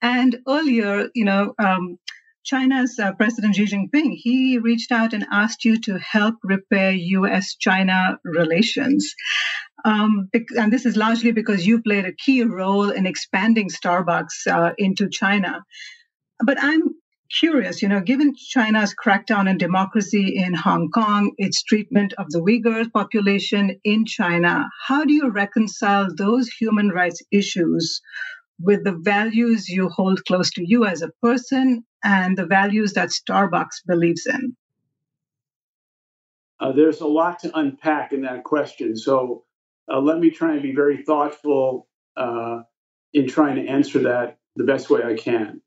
And 0.01 0.37
earlier, 0.47 1.09
you 1.15 1.25
know, 1.25 1.55
um, 1.57 1.97
China's 2.43 2.97
uh, 2.99 3.13
President 3.13 3.55
Xi 3.55 3.65
Jinping, 3.65 4.13
he 4.13 4.59
reached 4.59 4.91
out 4.91 5.13
and 5.13 5.25
asked 5.31 5.65
you 5.65 5.79
to 5.81 5.97
help 5.97 6.35
repair 6.43 6.91
US 6.91 7.55
China 7.55 8.19
relations. 8.23 9.15
Um, 9.83 10.29
and 10.55 10.71
this 10.71 10.85
is 10.85 10.95
largely 10.95 11.31
because 11.31 11.65
you 11.65 11.81
played 11.81 12.05
a 12.05 12.13
key 12.13 12.43
role 12.43 12.91
in 12.91 13.07
expanding 13.07 13.69
Starbucks 13.69 14.47
uh, 14.49 14.73
into 14.77 15.09
China. 15.09 15.63
But 16.39 16.57
I'm 16.61 16.95
curious, 17.29 17.81
you 17.81 17.87
know, 17.87 18.01
given 18.01 18.35
China's 18.35 18.93
crackdown 18.93 19.49
on 19.49 19.57
democracy 19.57 20.35
in 20.35 20.53
Hong 20.53 20.89
Kong, 20.89 21.33
its 21.37 21.63
treatment 21.63 22.13
of 22.17 22.29
the 22.29 22.39
Uyghur 22.39 22.91
population 22.91 23.79
in 23.83 24.05
China, 24.05 24.69
how 24.87 25.05
do 25.05 25.13
you 25.13 25.29
reconcile 25.29 26.07
those 26.15 26.47
human 26.49 26.89
rights 26.89 27.21
issues 27.31 28.01
with 28.59 28.83
the 28.83 28.97
values 29.01 29.69
you 29.69 29.89
hold 29.89 30.23
close 30.25 30.49
to 30.51 30.63
you 30.65 30.85
as 30.85 31.01
a 31.01 31.11
person 31.21 31.85
and 32.03 32.37
the 32.37 32.45
values 32.45 32.93
that 32.93 33.09
Starbucks 33.09 33.85
believes 33.85 34.25
in? 34.25 34.55
Uh, 36.59 36.71
there's 36.71 37.01
a 37.01 37.07
lot 37.07 37.39
to 37.39 37.55
unpack 37.55 38.13
in 38.13 38.21
that 38.21 38.43
question. 38.43 38.97
So 38.97 39.43
uh, 39.91 39.99
let 39.99 40.19
me 40.19 40.31
try 40.31 40.53
and 40.53 40.61
be 40.61 40.73
very 40.73 41.03
thoughtful 41.03 41.87
uh, 42.15 42.61
in 43.13 43.27
trying 43.27 43.55
to 43.57 43.67
answer 43.67 43.99
that 43.99 44.39
the 44.55 44.63
best 44.63 44.89
way 44.89 45.03
I 45.03 45.15
can. 45.15 45.61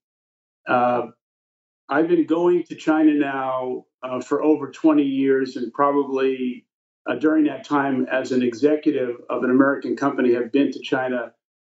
I've 1.90 2.06
been 2.06 2.24
going 2.24 2.62
to 2.64 2.76
China 2.76 3.12
now 3.14 3.86
uh, 4.00 4.20
for 4.20 4.42
over 4.42 4.70
20 4.70 5.02
years, 5.02 5.56
and 5.56 5.72
probably 5.72 6.64
uh, 7.04 7.16
during 7.16 7.44
that 7.44 7.64
time, 7.64 8.06
as 8.10 8.30
an 8.30 8.42
executive 8.42 9.16
of 9.28 9.42
an 9.42 9.50
American 9.50 9.96
company, 9.96 10.34
have 10.34 10.52
been 10.52 10.70
to 10.70 10.80
China 10.80 11.32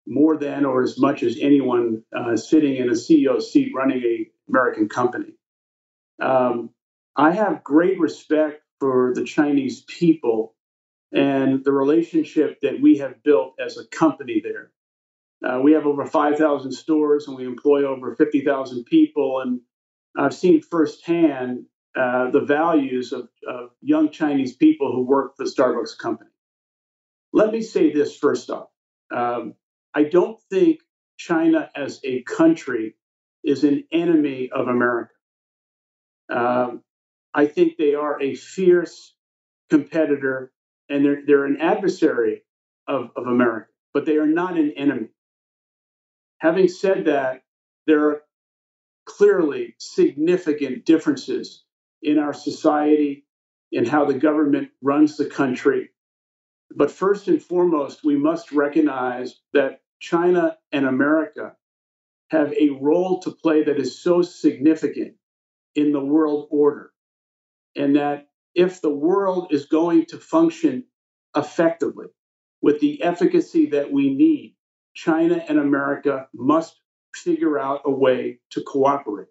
more 0.08 0.36
than 0.36 0.64
or 0.64 0.82
as 0.82 0.98
much 0.98 1.22
as 1.22 1.38
anyone 1.40 2.02
uh, 2.16 2.36
sitting 2.36 2.74
in 2.74 2.88
a 2.88 2.94
CEO 2.94 3.40
seat 3.40 3.72
running 3.72 4.02
a 4.02 4.30
American 4.48 4.88
company. 4.88 5.34
Um, 6.20 6.70
I 7.14 7.30
have 7.30 7.62
great 7.62 8.00
respect 8.00 8.62
for 8.80 9.12
the 9.14 9.24
Chinese 9.24 9.82
people 9.82 10.56
and 11.12 11.64
the 11.64 11.72
relationship 11.72 12.60
that 12.62 12.80
we 12.80 12.98
have 12.98 13.22
built 13.22 13.54
as 13.64 13.78
a 13.78 13.86
company 13.86 14.42
there. 14.42 14.72
Uh, 15.44 15.60
we 15.60 15.72
have 15.72 15.86
over 15.86 16.04
5,000 16.04 16.72
stores 16.72 17.28
and 17.28 17.36
we 17.36 17.44
employ 17.44 17.84
over 17.84 18.16
50,000 18.16 18.84
people. 18.84 19.40
And 19.40 19.60
I've 20.20 20.34
seen 20.34 20.60
firsthand 20.60 21.64
uh, 21.96 22.30
the 22.30 22.42
values 22.42 23.12
of, 23.12 23.28
of, 23.48 23.70
young 23.80 24.10
Chinese 24.10 24.54
people 24.54 24.92
who 24.92 25.02
work 25.02 25.36
for 25.36 25.44
the 25.44 25.50
Starbucks 25.50 25.96
company. 25.98 26.30
Let 27.32 27.52
me 27.52 27.62
say 27.62 27.90
this 27.90 28.16
first 28.16 28.50
off. 28.50 28.68
Um, 29.10 29.54
I 29.94 30.04
don't 30.04 30.38
think 30.50 30.80
China 31.16 31.70
as 31.74 32.00
a 32.04 32.22
country 32.22 32.96
is 33.42 33.64
an 33.64 33.84
enemy 33.90 34.50
of 34.52 34.68
America. 34.68 35.12
Um, 36.30 36.82
I 37.32 37.46
think 37.46 37.78
they 37.78 37.94
are 37.94 38.20
a 38.20 38.34
fierce 38.34 39.14
competitor 39.70 40.52
and 40.90 41.04
they're, 41.04 41.22
they're 41.26 41.46
an 41.46 41.60
adversary 41.60 42.42
of, 42.86 43.10
of 43.16 43.26
America, 43.26 43.68
but 43.94 44.04
they 44.04 44.18
are 44.18 44.26
not 44.26 44.58
an 44.58 44.72
enemy. 44.76 45.08
Having 46.38 46.68
said 46.68 47.04
that, 47.06 47.42
there 47.86 48.10
are 48.10 48.22
clearly 49.06 49.74
significant 49.78 50.84
differences 50.84 51.64
in 52.02 52.18
our 52.18 52.32
society, 52.32 53.26
and 53.72 53.86
how 53.86 54.04
the 54.04 54.14
government 54.14 54.70
runs 54.82 55.16
the 55.16 55.26
country. 55.26 55.90
But 56.74 56.90
first 56.90 57.28
and 57.28 57.42
foremost, 57.42 58.04
we 58.04 58.16
must 58.16 58.52
recognize 58.52 59.40
that 59.52 59.82
China 60.00 60.56
and 60.72 60.86
America 60.86 61.54
have 62.30 62.52
a 62.52 62.70
role 62.80 63.20
to 63.20 63.30
play 63.30 63.64
that 63.64 63.78
is 63.78 64.02
so 64.02 64.22
significant 64.22 65.14
in 65.74 65.92
the 65.92 66.04
world 66.04 66.48
order. 66.50 66.92
And 67.76 67.96
that 67.96 68.28
if 68.54 68.80
the 68.80 68.92
world 68.92 69.48
is 69.52 69.66
going 69.66 70.06
to 70.06 70.18
function 70.18 70.84
effectively 71.36 72.06
with 72.62 72.80
the 72.80 73.02
efficacy 73.02 73.66
that 73.70 73.92
we 73.92 74.14
need, 74.14 74.56
China 74.94 75.44
and 75.48 75.58
America 75.58 76.28
must 76.34 76.80
figure 77.14 77.58
out 77.58 77.82
a 77.84 77.90
way 77.90 78.40
to 78.50 78.62
cooperate. 78.62 79.28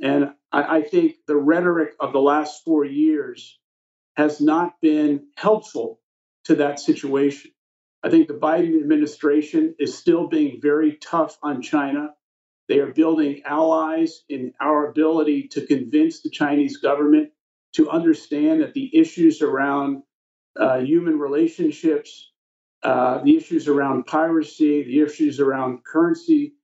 And 0.00 0.32
I, 0.52 0.78
I 0.78 0.82
think 0.82 1.16
the 1.26 1.36
rhetoric 1.36 1.94
of 2.00 2.12
the 2.12 2.20
last 2.20 2.64
four 2.64 2.84
years 2.84 3.58
has 4.16 4.40
not 4.40 4.80
been 4.80 5.26
helpful 5.36 6.00
to 6.44 6.56
that 6.56 6.80
situation. 6.80 7.52
I 8.02 8.10
think 8.10 8.28
the 8.28 8.34
Biden 8.34 8.80
administration 8.80 9.74
is 9.78 9.96
still 9.96 10.28
being 10.28 10.60
very 10.62 10.96
tough 10.96 11.36
on 11.42 11.62
China. 11.62 12.10
They 12.68 12.78
are 12.78 12.92
building 12.92 13.42
allies 13.44 14.22
in 14.28 14.52
our 14.60 14.90
ability 14.90 15.48
to 15.48 15.66
convince 15.66 16.22
the 16.22 16.30
Chinese 16.30 16.76
government 16.76 17.30
to 17.74 17.90
understand 17.90 18.60
that 18.60 18.74
the 18.74 18.96
issues 18.96 19.42
around 19.42 20.02
uh, 20.58 20.78
human 20.78 21.18
relationships, 21.18 22.30
uh, 22.82 23.22
the 23.22 23.36
issues 23.36 23.68
around 23.68 24.06
piracy, 24.06 24.84
the 24.84 25.00
issues 25.00 25.40
around 25.40 25.84
currency, 25.84 26.54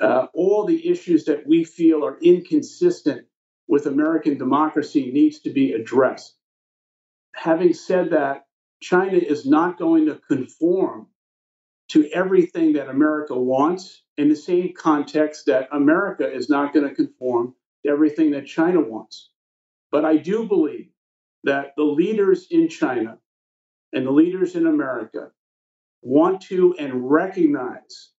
uh, 0.00 0.26
all 0.34 0.64
the 0.66 0.88
issues 0.88 1.24
that 1.24 1.46
we 1.46 1.64
feel 1.64 2.04
are 2.04 2.18
inconsistent 2.20 3.26
with 3.68 3.86
American 3.86 4.38
democracy 4.38 5.10
needs 5.12 5.40
to 5.40 5.50
be 5.50 5.72
addressed. 5.72 6.34
Having 7.34 7.74
said 7.74 8.10
that, 8.10 8.46
China 8.80 9.18
is 9.18 9.46
not 9.46 9.78
going 9.78 10.06
to 10.06 10.20
conform 10.28 11.06
to 11.88 12.08
everything 12.12 12.74
that 12.74 12.88
America 12.88 13.36
wants 13.36 14.02
in 14.16 14.28
the 14.28 14.36
same 14.36 14.72
context 14.74 15.46
that 15.46 15.68
America 15.72 16.30
is 16.30 16.48
not 16.48 16.72
going 16.72 16.88
to 16.88 16.94
conform 16.94 17.54
to 17.84 17.90
everything 17.90 18.30
that 18.30 18.46
China 18.46 18.80
wants. 18.80 19.30
But 19.90 20.04
I 20.04 20.16
do 20.16 20.46
believe 20.46 20.90
that 21.44 21.72
the 21.76 21.84
leaders 21.84 22.46
in 22.50 22.68
China 22.68 23.18
and 23.92 24.06
the 24.06 24.10
leaders 24.10 24.54
in 24.54 24.66
America 24.66 25.30
want 26.02 26.42
to 26.42 26.74
and 26.78 27.10
recognize 27.10 28.09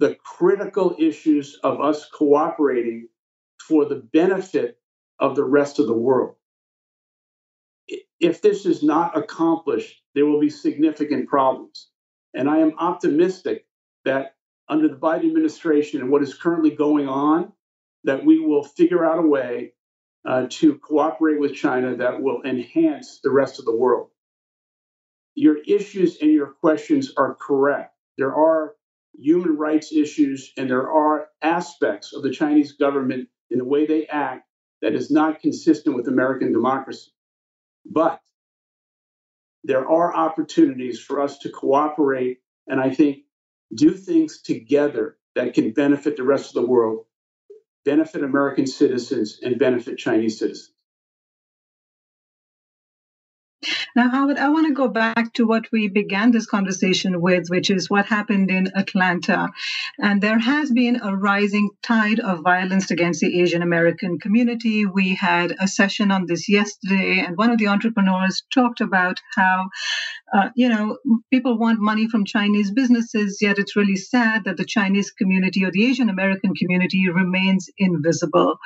the 0.00 0.16
critical 0.16 0.96
issues 0.98 1.58
of 1.62 1.80
us 1.80 2.08
cooperating 2.10 3.08
for 3.60 3.84
the 3.84 4.02
benefit 4.12 4.78
of 5.20 5.36
the 5.36 5.44
rest 5.44 5.78
of 5.78 5.86
the 5.86 5.94
world 5.94 6.34
if 8.20 8.42
this 8.42 8.66
is 8.66 8.82
not 8.82 9.16
accomplished, 9.16 10.02
there 10.14 10.26
will 10.26 10.40
be 10.40 10.50
significant 10.50 11.28
problems. 11.28 11.88
And 12.34 12.48
I 12.48 12.58
am 12.58 12.74
optimistic 12.78 13.66
that 14.04 14.34
under 14.68 14.88
the 14.88 14.96
Biden 14.96 15.26
administration 15.26 16.00
and 16.00 16.10
what 16.10 16.22
is 16.22 16.34
currently 16.34 16.70
going 16.70 17.08
on, 17.08 17.52
that 18.04 18.24
we 18.24 18.38
will 18.38 18.62
figure 18.62 19.04
out 19.04 19.18
a 19.18 19.26
way 19.26 19.72
uh, 20.26 20.46
to 20.50 20.78
cooperate 20.78 21.40
with 21.40 21.54
China 21.54 21.96
that 21.96 22.22
will 22.22 22.42
enhance 22.44 23.20
the 23.24 23.30
rest 23.30 23.58
of 23.58 23.64
the 23.64 23.74
world. 23.74 24.08
Your 25.34 25.56
issues 25.66 26.18
and 26.20 26.30
your 26.30 26.48
questions 26.48 27.12
are 27.16 27.34
correct. 27.34 27.94
There 28.18 28.34
are 28.34 28.74
human 29.18 29.56
rights 29.56 29.92
issues 29.92 30.52
and 30.56 30.70
there 30.70 30.90
are 30.90 31.28
aspects 31.42 32.12
of 32.12 32.22
the 32.22 32.30
Chinese 32.30 32.72
government 32.72 33.28
in 33.50 33.58
the 33.58 33.64
way 33.64 33.86
they 33.86 34.06
act 34.06 34.46
that 34.82 34.94
is 34.94 35.10
not 35.10 35.40
consistent 35.40 35.94
with 35.96 36.08
American 36.08 36.52
democracy. 36.52 37.10
But 37.84 38.20
there 39.64 39.88
are 39.88 40.14
opportunities 40.14 41.00
for 41.00 41.20
us 41.20 41.38
to 41.38 41.50
cooperate 41.50 42.38
and 42.66 42.80
I 42.80 42.90
think 42.90 43.24
do 43.74 43.92
things 43.92 44.42
together 44.42 45.16
that 45.34 45.54
can 45.54 45.72
benefit 45.72 46.16
the 46.16 46.24
rest 46.24 46.56
of 46.56 46.62
the 46.62 46.68
world, 46.68 47.04
benefit 47.84 48.24
American 48.24 48.66
citizens, 48.66 49.38
and 49.42 49.58
benefit 49.58 49.98
Chinese 49.98 50.38
citizens. 50.38 50.72
Now, 53.96 54.08
Howard, 54.08 54.38
I 54.38 54.48
want 54.50 54.68
to 54.68 54.72
go 54.72 54.88
back 54.88 55.32
to 55.34 55.46
what 55.46 55.64
we 55.72 55.88
began 55.88 56.30
this 56.30 56.46
conversation 56.46 57.20
with, 57.20 57.48
which 57.48 57.70
is 57.70 57.90
what 57.90 58.06
happened 58.06 58.50
in 58.50 58.68
Atlanta. 58.76 59.50
And 59.98 60.22
there 60.22 60.38
has 60.38 60.70
been 60.70 61.00
a 61.02 61.16
rising 61.16 61.70
tide 61.82 62.20
of 62.20 62.44
violence 62.44 62.90
against 62.92 63.20
the 63.20 63.40
Asian 63.40 63.62
American 63.62 64.18
community. 64.18 64.86
We 64.86 65.16
had 65.16 65.56
a 65.58 65.66
session 65.66 66.12
on 66.12 66.26
this 66.26 66.48
yesterday, 66.48 67.24
and 67.26 67.36
one 67.36 67.50
of 67.50 67.58
the 67.58 67.66
entrepreneurs 67.66 68.44
talked 68.54 68.80
about 68.80 69.18
how, 69.34 69.70
uh, 70.32 70.50
you 70.54 70.68
know, 70.68 70.98
people 71.32 71.58
want 71.58 71.80
money 71.80 72.08
from 72.08 72.24
Chinese 72.24 72.70
businesses, 72.70 73.38
yet 73.40 73.58
it's 73.58 73.74
really 73.74 73.96
sad 73.96 74.44
that 74.44 74.56
the 74.56 74.64
Chinese 74.64 75.10
community 75.10 75.64
or 75.64 75.72
the 75.72 75.86
Asian 75.86 76.08
American 76.08 76.54
community 76.54 77.08
remains 77.08 77.68
invisible. 77.76 78.58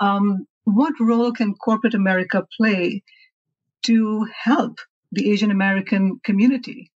Um, 0.00 0.46
what 0.64 0.94
role 0.98 1.32
can 1.32 1.54
corporate 1.54 1.94
America 1.94 2.46
play 2.56 3.02
to 3.84 4.26
help 4.32 4.78
the 5.12 5.30
Asian 5.30 5.50
American 5.50 6.20
community? 6.24 6.90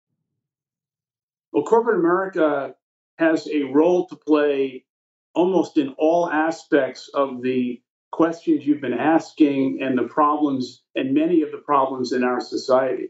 Well, 1.52 1.64
corporate 1.64 2.00
America 2.00 2.76
has 3.18 3.48
a 3.48 3.64
role 3.64 4.08
to 4.08 4.16
play 4.16 4.86
almost 5.34 5.78
in 5.78 5.90
all 5.98 6.30
aspects 6.30 7.10
of 7.14 7.42
the 7.42 7.82
questions 8.12 8.66
you've 8.66 8.82
been 8.82 8.94
asking 8.94 9.80
and 9.82 9.98
the 9.98 10.04
problems 10.04 10.84
and 10.96 11.14
many 11.14 11.42
of 11.42 11.52
the 11.52 11.58
problems 11.58 12.12
in 12.12 12.24
our 12.24 12.40
society. 12.40 13.10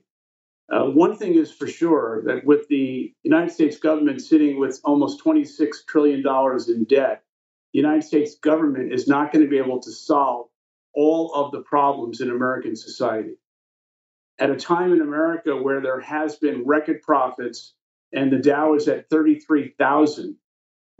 Uh, 0.70 0.86
one 0.86 1.16
thing 1.16 1.36
is 1.36 1.52
for 1.52 1.68
sure 1.68 2.24
that 2.26 2.44
with 2.44 2.68
the 2.68 3.14
United 3.24 3.52
States 3.52 3.78
government 3.78 4.22
sitting 4.22 4.60
with 4.60 4.82
almost 4.84 5.24
$26 5.24 5.86
trillion 5.88 6.24
in 6.68 6.84
debt, 6.84 7.24
the 7.74 7.80
United 7.80 8.04
States 8.04 8.36
government 8.36 8.92
is 8.92 9.08
not 9.08 9.32
going 9.32 9.46
to 9.46 9.50
be 9.50 9.58
able 9.58 9.80
to 9.80 9.92
solve 9.92 10.48
all 10.94 11.34
of 11.34 11.52
the 11.52 11.62
problems 11.62 12.20
in 12.20 12.30
American 12.30 12.76
society. 12.76 13.38
At 14.40 14.52
a 14.52 14.56
time 14.56 14.94
in 14.94 15.02
America 15.02 15.56
where 15.56 15.82
there 15.82 16.00
has 16.02 16.38
been 16.38 16.66
record 16.66 17.02
profits 17.02 17.74
and 18.14 18.32
the 18.32 18.38
Dow 18.38 18.76
is 18.76 18.88
at 18.88 19.10
33,000, 19.10 20.36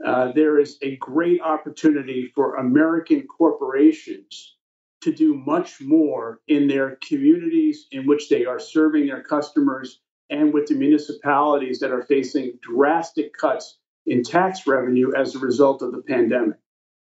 uh, 0.04 0.32
there 0.32 0.58
is 0.58 0.78
a 0.82 0.96
great 0.96 1.40
opportunity 1.40 2.30
for 2.34 2.56
American 2.56 3.26
corporations 3.26 4.56
to 5.02 5.12
do 5.12 5.34
much 5.34 5.80
more 5.80 6.40
in 6.48 6.66
their 6.66 6.98
communities 7.06 7.86
in 7.92 8.06
which 8.06 8.28
they 8.28 8.44
are 8.44 8.58
serving 8.58 9.06
their 9.06 9.22
customers 9.22 10.00
and 10.30 10.52
with 10.52 10.66
the 10.66 10.74
municipalities 10.74 11.80
that 11.80 11.92
are 11.92 12.02
facing 12.02 12.58
drastic 12.60 13.32
cuts 13.36 13.78
in 14.06 14.22
tax 14.22 14.66
revenue 14.66 15.12
as 15.16 15.34
a 15.34 15.38
result 15.38 15.82
of 15.82 15.92
the 15.92 16.02
pandemic. 16.02 16.58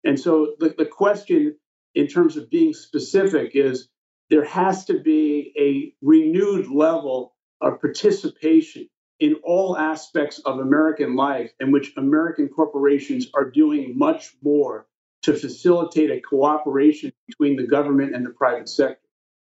And 0.04 0.20
so 0.20 0.56
the, 0.60 0.74
the 0.78 0.86
question 0.86 1.56
in 1.96 2.08
terms 2.08 2.38
of 2.38 2.50
being 2.50 2.74
specific 2.74 3.52
is 3.56 3.90
there 4.30 4.46
has 4.46 4.86
to 4.86 5.00
be 5.00 5.54
a 5.58 6.06
renewed 6.06 6.68
level 6.68 7.36
of 7.62 7.82
participation 7.82 8.88
in 9.20 9.36
all 9.44 9.78
aspects 9.78 10.40
of 10.40 10.60
American 10.60 11.16
life 11.16 11.52
in 11.60 11.72
which 11.72 11.94
American 11.98 12.48
corporations 12.48 13.28
are 13.34 13.50
doing 13.50 13.98
much 13.98 14.34
more 14.42 14.88
to 15.24 15.34
facilitate 15.34 16.10
a 16.12 16.22
cooperation 16.22 17.12
between 17.28 17.58
the 17.58 17.68
government 17.68 18.16
and 18.16 18.26
the 18.26 18.30
private 18.30 18.70
sector. 18.70 19.02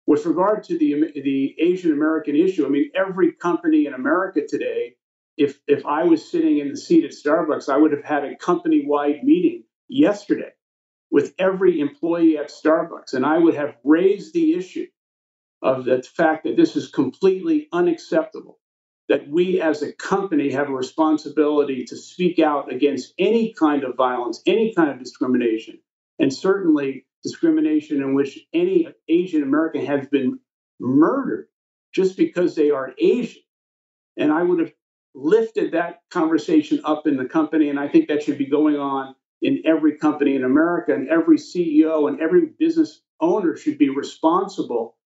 With 0.07 0.27
regard 0.27 0.65
to 0.65 0.79
the, 0.79 1.13
the 1.15 1.55
Asian 1.59 1.93
American 1.93 2.37
issue, 2.37 2.67
I 2.67 2.69
mean, 2.69 2.91
every 2.95 3.33
company 3.33 3.87
in 3.87 3.95
America 3.95 4.43
today, 4.47 4.97
if, 5.39 5.59
if 5.67 5.87
I 5.87 6.05
was 6.05 6.31
sitting 6.31 6.59
in 6.59 6.69
the 6.69 6.77
seat 6.77 7.05
at 7.05 7.13
Starbucks, 7.13 7.71
I 7.71 7.79
would 7.79 7.93
have 7.93 8.05
had 8.05 8.25
a 8.25 8.37
company 8.37 8.85
wide 8.87 9.25
meeting 9.25 9.65
yesterday 9.89 10.53
with 11.15 11.33
every 11.39 11.79
employee 11.79 12.37
at 12.37 12.51
Starbucks. 12.51 13.15
And 13.15 13.25
I 13.25 13.39
would 13.39 13.55
have 13.55 13.77
raised 13.85 14.35
the 14.35 14.55
issue 14.55 14.89
of 15.63 15.85
the 15.85 16.03
fact 16.03 16.43
that 16.43 16.57
this 16.57 16.75
is 16.75 16.89
completely 16.89 17.69
unacceptable 17.73 18.59
that 19.09 19.29
we 19.29 19.61
as 19.61 19.81
a 19.81 19.93
company 19.93 20.51
have 20.51 20.69
a 20.69 20.75
responsibility 20.75 21.85
to 21.85 21.97
speak 21.97 22.41
out 22.41 22.73
against 22.73 23.15
any 23.17 23.53
kind 23.53 23.85
of 23.85 23.95
violence, 23.95 24.43
any 24.45 24.75
kind 24.75 24.91
of 24.91 24.99
discrimination, 24.99 25.79
and 26.19 26.35
certainly 26.35 27.07
discrimination 27.23 28.03
in 28.03 28.15
which 28.15 28.41
any 28.53 28.89
Asian 29.09 29.45
American 29.45 29.87
has 29.87 30.09
been 30.09 30.41
murdered 30.81 31.47
just 31.95 32.17
because 32.17 32.57
they 32.57 32.73
are 32.73 32.93
Asian. 32.99 33.43
And 34.17 34.33
I 34.33 34.43
would 34.43 34.59
have 34.59 34.73
lifted 35.15 35.75
that 35.75 36.01
conversation 36.11 36.81
up 36.85 37.07
in 37.07 37.17
the 37.17 37.27
company, 37.27 37.69
and 37.69 37.79
I 37.79 37.87
think 37.87 38.09
that 38.09 38.25
should 38.25 38.37
be 38.37 38.47
going 38.47 38.79
on 38.79 39.15
in 39.43 39.63
every 39.65 39.97
company 39.99 40.37
in 40.37 40.45
America, 40.45 40.95
and 40.95 41.09
every 41.09 41.37
CEO 41.37 42.09
and 42.09 42.21
every 42.21 42.47
business 42.59 43.03
owner 43.21 43.57
should 43.57 43.79
be 43.79 43.91
responsible 43.91 44.97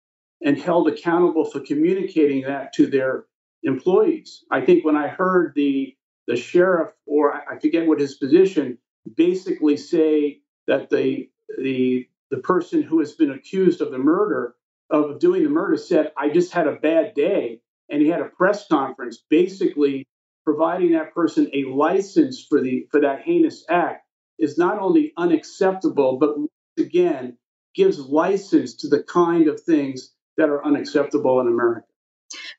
and 0.42 0.58
held 0.58 0.88
accountable 0.88 1.44
for 1.44 1.60
communicating 1.60 2.42
that 2.42 2.72
to 2.74 2.86
their 2.86 3.24
employees. 3.64 4.44
I 4.50 4.60
think 4.60 4.84
when 4.84 4.96
I 4.96 5.08
heard 5.08 5.52
the 5.54 5.94
the 6.26 6.36
sheriff, 6.36 6.92
or 7.06 7.32
I 7.32 7.58
forget 7.58 7.86
what 7.86 8.00
his 8.00 8.16
position, 8.16 8.78
basically 9.16 9.76
say 9.76 10.40
that 10.66 10.90
the 10.90 11.30
the 11.58 12.06
the 12.30 12.38
person 12.38 12.82
who 12.82 13.00
has 13.00 13.12
been 13.12 13.30
accused 13.30 13.80
of 13.80 13.90
the 13.90 13.98
murder 13.98 14.54
of 14.90 15.18
doing 15.18 15.42
the 15.42 15.50
murder 15.50 15.76
said, 15.76 16.12
"I 16.16 16.28
just 16.28 16.52
had 16.52 16.66
a 16.66 16.76
bad 16.76 17.14
day," 17.14 17.60
and 17.88 18.02
he 18.02 18.08
had 18.08 18.20
a 18.20 18.28
press 18.28 18.68
conference, 18.68 19.18
basically 19.30 20.06
providing 20.44 20.92
that 20.92 21.14
person 21.14 21.50
a 21.52 21.64
license 21.64 22.44
for 22.44 22.60
the 22.60 22.86
for 22.90 23.00
that 23.00 23.22
heinous 23.22 23.64
act 23.68 24.04
is 24.38 24.58
not 24.58 24.78
only 24.78 25.12
unacceptable, 25.16 26.18
but 26.18 26.36
again 26.78 27.36
gives 27.74 27.98
license 27.98 28.74
to 28.74 28.88
the 28.88 29.02
kind 29.02 29.48
of 29.48 29.60
things 29.60 30.12
that 30.36 30.48
are 30.48 30.64
unacceptable 30.64 31.40
in 31.40 31.46
America. 31.46 31.86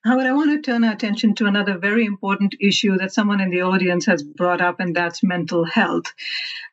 Howard, 0.04 0.26
I 0.26 0.34
want 0.34 0.50
to 0.50 0.62
turn 0.62 0.84
our 0.84 0.94
attention 0.94 1.36
to 1.36 1.46
another 1.46 1.78
very 1.78 2.06
important 2.06 2.56
issue 2.60 2.98
that 2.98 3.14
someone 3.14 3.40
in 3.40 3.52
the 3.52 3.62
audience 3.62 4.06
has 4.08 4.24
brought 4.24 4.62
up, 4.62 4.80
and 4.80 4.96
that's 4.96 5.22
mental 5.22 5.64
health. 5.64 6.06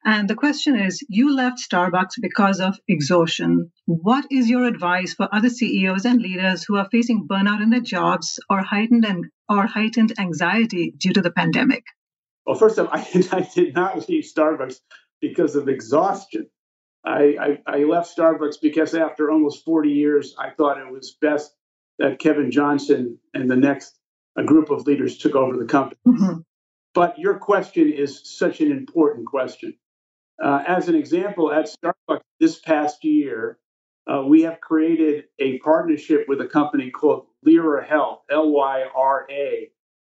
And 0.05 0.31
the 0.31 0.35
question 0.35 0.77
is 0.77 1.05
you 1.09 1.35
left 1.35 1.59
Starbucks 1.59 2.21
because 2.23 2.61
of 2.61 2.79
exhaustion. 2.89 3.71
What 3.85 4.25
is 4.31 4.49
your 4.49 4.65
advice 4.65 5.13
for 5.13 5.29
other 5.31 5.51
CEOs 5.51 6.07
and 6.07 6.23
leaders 6.23 6.65
who 6.65 6.77
are 6.77 6.89
facing 6.91 7.29
burnout 7.29 7.63
in 7.63 7.71
their 7.71 7.81
jobs 7.81 8.39
or 8.49 8.63
heightened 8.63 9.07
or 9.49 9.67
heightened 9.67 10.19
anxiety 10.19 10.95
due 10.97 11.13
to 11.13 11.21
the 11.21 11.33
pandemic? 11.33 11.85
Well, 12.47 12.57
first 12.57 12.79
of 12.79 12.87
all, 12.87 12.93
I, 12.97 13.29
I 13.33 13.49
did 13.55 13.75
not 13.75 14.09
leave 14.09 14.25
Starbucks 14.25 14.77
because 15.21 15.57
of 15.57 15.69
exhaustion. 15.69 16.49
I, 17.05 17.37
I, 17.41 17.59
I, 17.67 17.85
left 17.85 18.17
Starbucks 18.17 18.57
because 18.61 18.95
after 18.95 19.31
almost 19.31 19.65
40 19.65 19.91
years, 19.91 20.35
I 20.39 20.51
thought 20.51 20.79
it 20.79 20.91
was 20.91 21.17
best 21.21 21.55
that 21.99 22.19
Kevin 22.19 22.51
Johnson 22.51 23.19
and 23.33 23.49
the 23.51 23.57
next 23.57 23.97
a 24.37 24.45
group 24.45 24.71
of 24.71 24.87
leaders 24.87 25.17
took 25.17 25.35
over 25.35 25.57
the 25.57 25.65
company. 25.65 25.99
Mm-hmm. 26.07 26.41
But 26.95 27.19
your 27.19 27.39
question 27.39 27.93
is 27.93 28.21
such 28.39 28.61
an 28.61 28.71
important 28.71 29.27
question. 29.27 29.75
Uh, 30.43 30.63
as 30.67 30.89
an 30.89 30.95
example, 30.95 31.53
at 31.53 31.69
Starbucks 31.69 32.21
this 32.41 32.59
past 32.59 33.05
year, 33.05 33.59
uh, 34.07 34.23
we 34.23 34.43
have 34.43 34.61
created 34.61 35.25
a 35.39 35.59
partnership 35.59 36.27
with 36.29 36.41
a 36.41 36.47
company 36.47 36.91
called 36.91 37.27
Lyra 37.43 37.85
Health, 37.87 38.21
L 38.31 38.51
Y 38.51 38.85
R 38.95 39.27
A, 39.31 39.71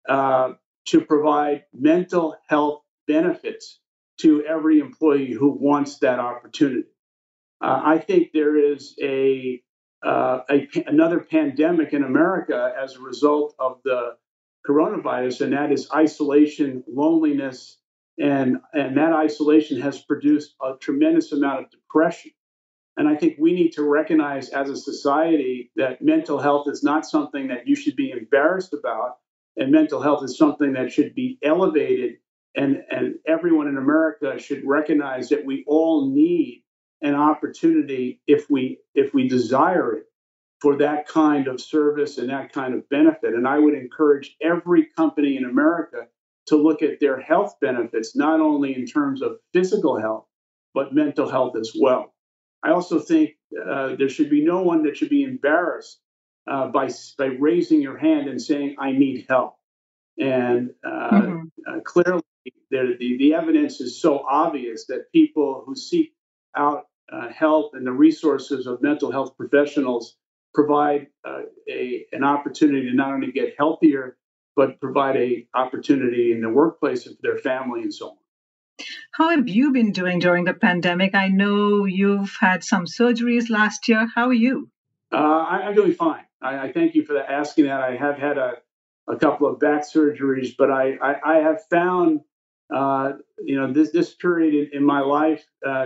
uh, 0.08 0.54
to 0.86 1.02
provide 1.02 1.64
mental 1.74 2.36
health 2.48 2.82
benefits 3.08 3.80
to 4.20 4.44
every 4.46 4.80
employee 4.80 5.32
who 5.32 5.50
wants 5.50 6.00
that 6.00 6.20
opportunity. 6.20 6.88
Uh, 7.62 7.82
I 7.84 7.98
think 7.98 8.32
there 8.34 8.58
is 8.58 8.96
a 9.02 9.62
uh, 10.04 10.42
a, 10.50 10.68
another 10.86 11.22
pandemic 11.22 11.94
in 11.94 12.04
America 12.04 12.74
as 12.78 12.96
a 12.96 13.00
result 13.00 13.56
of 13.58 13.80
the 13.86 14.18
coronavirus, 14.68 15.42
and 15.42 15.54
that 15.54 15.72
is 15.72 15.90
isolation, 15.94 16.84
loneliness, 16.88 17.78
and 18.20 18.58
and 18.74 18.98
that 18.98 19.14
isolation 19.14 19.80
has 19.82 20.02
produced 20.02 20.56
a 20.62 20.74
tremendous 20.80 21.32
amount 21.32 21.66
of 21.66 21.72
depression. 21.72 22.32
And 22.98 23.08
I 23.08 23.16
think 23.16 23.38
we 23.40 23.54
need 23.54 23.72
to 23.74 23.84
recognize 23.84 24.50
as 24.50 24.70
a 24.70 24.76
society 24.76 25.72
that 25.78 26.02
mental 26.02 26.40
health 26.40 26.68
is 26.68 26.84
not 26.84 27.06
something 27.06 27.48
that 27.48 27.68
you 27.68 27.76
should 27.76 27.96
be 27.96 28.12
embarrassed 28.12 28.74
about, 28.74 29.18
and 29.58 29.72
mental 29.72 30.02
health 30.02 30.24
is 30.24 30.38
something 30.38 30.74
that 30.74 30.92
should 30.92 31.14
be 31.16 31.38
elevated. 31.44 32.16
And, 32.56 32.84
and 32.90 33.16
everyone 33.28 33.68
in 33.68 33.78
America 33.78 34.38
should 34.40 34.64
recognize 34.66 35.30
that 35.30 35.46
we 35.46 35.64
all 35.68 36.14
need 36.14 36.64
an 37.04 37.16
opportunity 37.16 38.22
if 38.26 38.50
we 38.50 38.80
if 38.96 39.14
we 39.14 39.28
desire 39.28 39.94
it 39.98 40.04
for 40.62 40.78
that 40.78 41.06
kind 41.08 41.48
of 41.48 41.60
service 41.60 42.18
and 42.18 42.30
that 42.30 42.54
kind 42.54 42.74
of 42.74 42.90
benefit 42.90 43.34
and 43.34 43.48
i 43.48 43.60
would 43.60 43.76
encourage 43.76 44.36
every 44.42 44.88
company 44.98 45.36
in 45.36 45.44
america 45.44 46.08
to 46.48 46.56
look 46.56 46.82
at 46.82 47.00
their 47.00 47.20
health 47.20 47.56
benefits 47.60 48.16
not 48.16 48.40
only 48.40 48.74
in 48.74 48.86
terms 48.86 49.22
of 49.22 49.34
physical 49.54 50.00
health 50.00 50.26
but 50.74 50.96
mental 50.96 51.30
health 51.30 51.56
as 51.58 51.74
well 51.78 52.14
i 52.64 52.72
also 52.72 53.00
think 53.00 53.32
uh, 53.70 53.96
there 53.98 54.10
should 54.10 54.30
be 54.30 54.44
no 54.44 54.62
one 54.62 54.84
that 54.84 54.96
should 54.96 55.10
be 55.10 55.24
embarrassed 55.24 56.00
uh, 56.48 56.68
by 56.68 56.90
by 57.18 57.26
raising 57.26 57.82
your 57.82 57.98
hand 57.98 58.28
and 58.28 58.42
saying 58.42 58.76
i 58.80 58.92
need 58.92 59.26
help 59.30 59.56
and 60.20 60.72
uh, 60.86 61.12
mm-hmm. 61.12 61.40
Uh, 61.66 61.80
clearly 61.80 62.22
the, 62.72 62.98
the 63.00 63.34
evidence 63.34 63.80
is 63.80 64.02
so 64.02 64.26
obvious 64.28 64.86
that 64.88 65.12
people 65.12 65.64
who 65.66 65.76
seek 65.76 66.14
out 66.58 66.88
uh, 67.12 67.30
help 67.30 67.74
and 67.74 67.86
the 67.86 67.92
resources 67.92 68.68
of 68.68 68.82
mental 68.82 69.12
health 69.12 69.38
professionals 69.38 70.18
provide 70.54 71.08
uh, 71.28 71.42
a, 71.70 72.06
an 72.12 72.24
opportunity 72.24 72.90
to 72.90 72.96
not 72.96 73.14
only 73.14 73.32
get 73.32 73.56
healthier, 73.58 74.18
but 74.56 74.80
provide 74.80 75.16
a 75.16 75.48
opportunity 75.56 76.32
in 76.32 76.42
the 76.42 76.50
workplace 76.50 77.08
and 77.08 77.16
for 77.16 77.22
their 77.24 77.38
family 77.38 77.82
and 77.82 77.94
so 77.94 78.10
on. 78.10 78.18
How 79.12 79.30
have 79.30 79.48
you 79.48 79.72
been 79.72 79.92
doing 79.92 80.20
during 80.20 80.46
the 80.46 80.54
pandemic? 80.54 81.14
I 81.16 81.28
know 81.28 81.86
you've 81.86 82.36
had 82.40 82.64
some 82.64 82.86
surgeries 82.86 83.50
last 83.50 83.88
year. 83.88 84.08
How 84.14 84.28
are 84.28 84.34
you? 84.34 84.70
Uh, 85.12 85.18
I, 85.18 85.68
am 85.68 85.76
doing 85.76 85.94
fine. 85.94 86.24
I, 86.44 86.68
I, 86.68 86.72
thank 86.72 86.96
you 86.96 87.06
for 87.06 87.18
asking 87.18 87.66
that. 87.66 87.82
I 87.82 87.96
have 87.96 88.18
had 88.18 88.38
a, 88.38 88.54
a 89.08 89.16
couple 89.16 89.48
of 89.48 89.60
back 89.60 89.84
surgeries, 89.84 90.50
but 90.58 90.70
I, 90.70 90.94
I, 91.02 91.16
I 91.26 91.38
have 91.38 91.62
found, 91.70 92.22
uh, 92.74 93.14
you 93.44 93.60
know, 93.60 93.72
this, 93.72 93.92
this 93.92 94.14
period 94.14 94.54
in, 94.54 94.80
in 94.80 94.86
my 94.86 95.00
life 95.00 95.46
uh, 95.66 95.86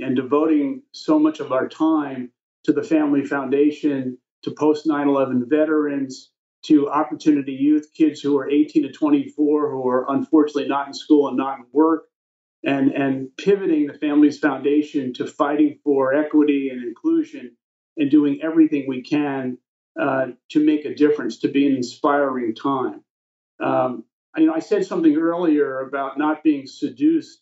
and 0.00 0.16
devoting 0.16 0.82
so 0.92 1.18
much 1.18 1.40
of 1.40 1.52
our 1.52 1.68
time 1.68 2.30
to 2.64 2.72
the 2.72 2.82
Family 2.82 3.24
Foundation, 3.24 4.18
to 4.42 4.50
post 4.50 4.86
9 4.86 5.08
11 5.08 5.46
veterans, 5.48 6.30
to 6.64 6.88
opportunity 6.88 7.52
youth, 7.52 7.92
kids 7.94 8.20
who 8.20 8.36
are 8.38 8.50
18 8.50 8.84
to 8.84 8.92
24 8.92 9.70
who 9.70 9.88
are 9.88 10.10
unfortunately 10.10 10.68
not 10.68 10.88
in 10.88 10.94
school 10.94 11.28
and 11.28 11.36
not 11.36 11.58
in 11.58 11.64
work, 11.72 12.06
and, 12.64 12.90
and 12.90 13.28
pivoting 13.36 13.86
the 13.86 13.94
Families 13.94 14.38
Foundation 14.38 15.12
to 15.14 15.26
fighting 15.26 15.78
for 15.84 16.14
equity 16.14 16.70
and 16.70 16.82
inclusion 16.82 17.56
and 17.96 18.10
doing 18.10 18.40
everything 18.42 18.86
we 18.88 19.02
can 19.02 19.58
uh, 20.00 20.26
to 20.50 20.64
make 20.64 20.84
a 20.84 20.94
difference, 20.94 21.38
to 21.38 21.48
be 21.48 21.66
an 21.66 21.76
inspiring 21.76 22.54
time. 22.54 23.02
Um, 23.60 24.04
you 24.36 24.46
know, 24.46 24.54
I 24.54 24.58
said 24.58 24.84
something 24.84 25.16
earlier 25.16 25.80
about 25.80 26.18
not 26.18 26.42
being 26.44 26.66
seduced 26.66 27.40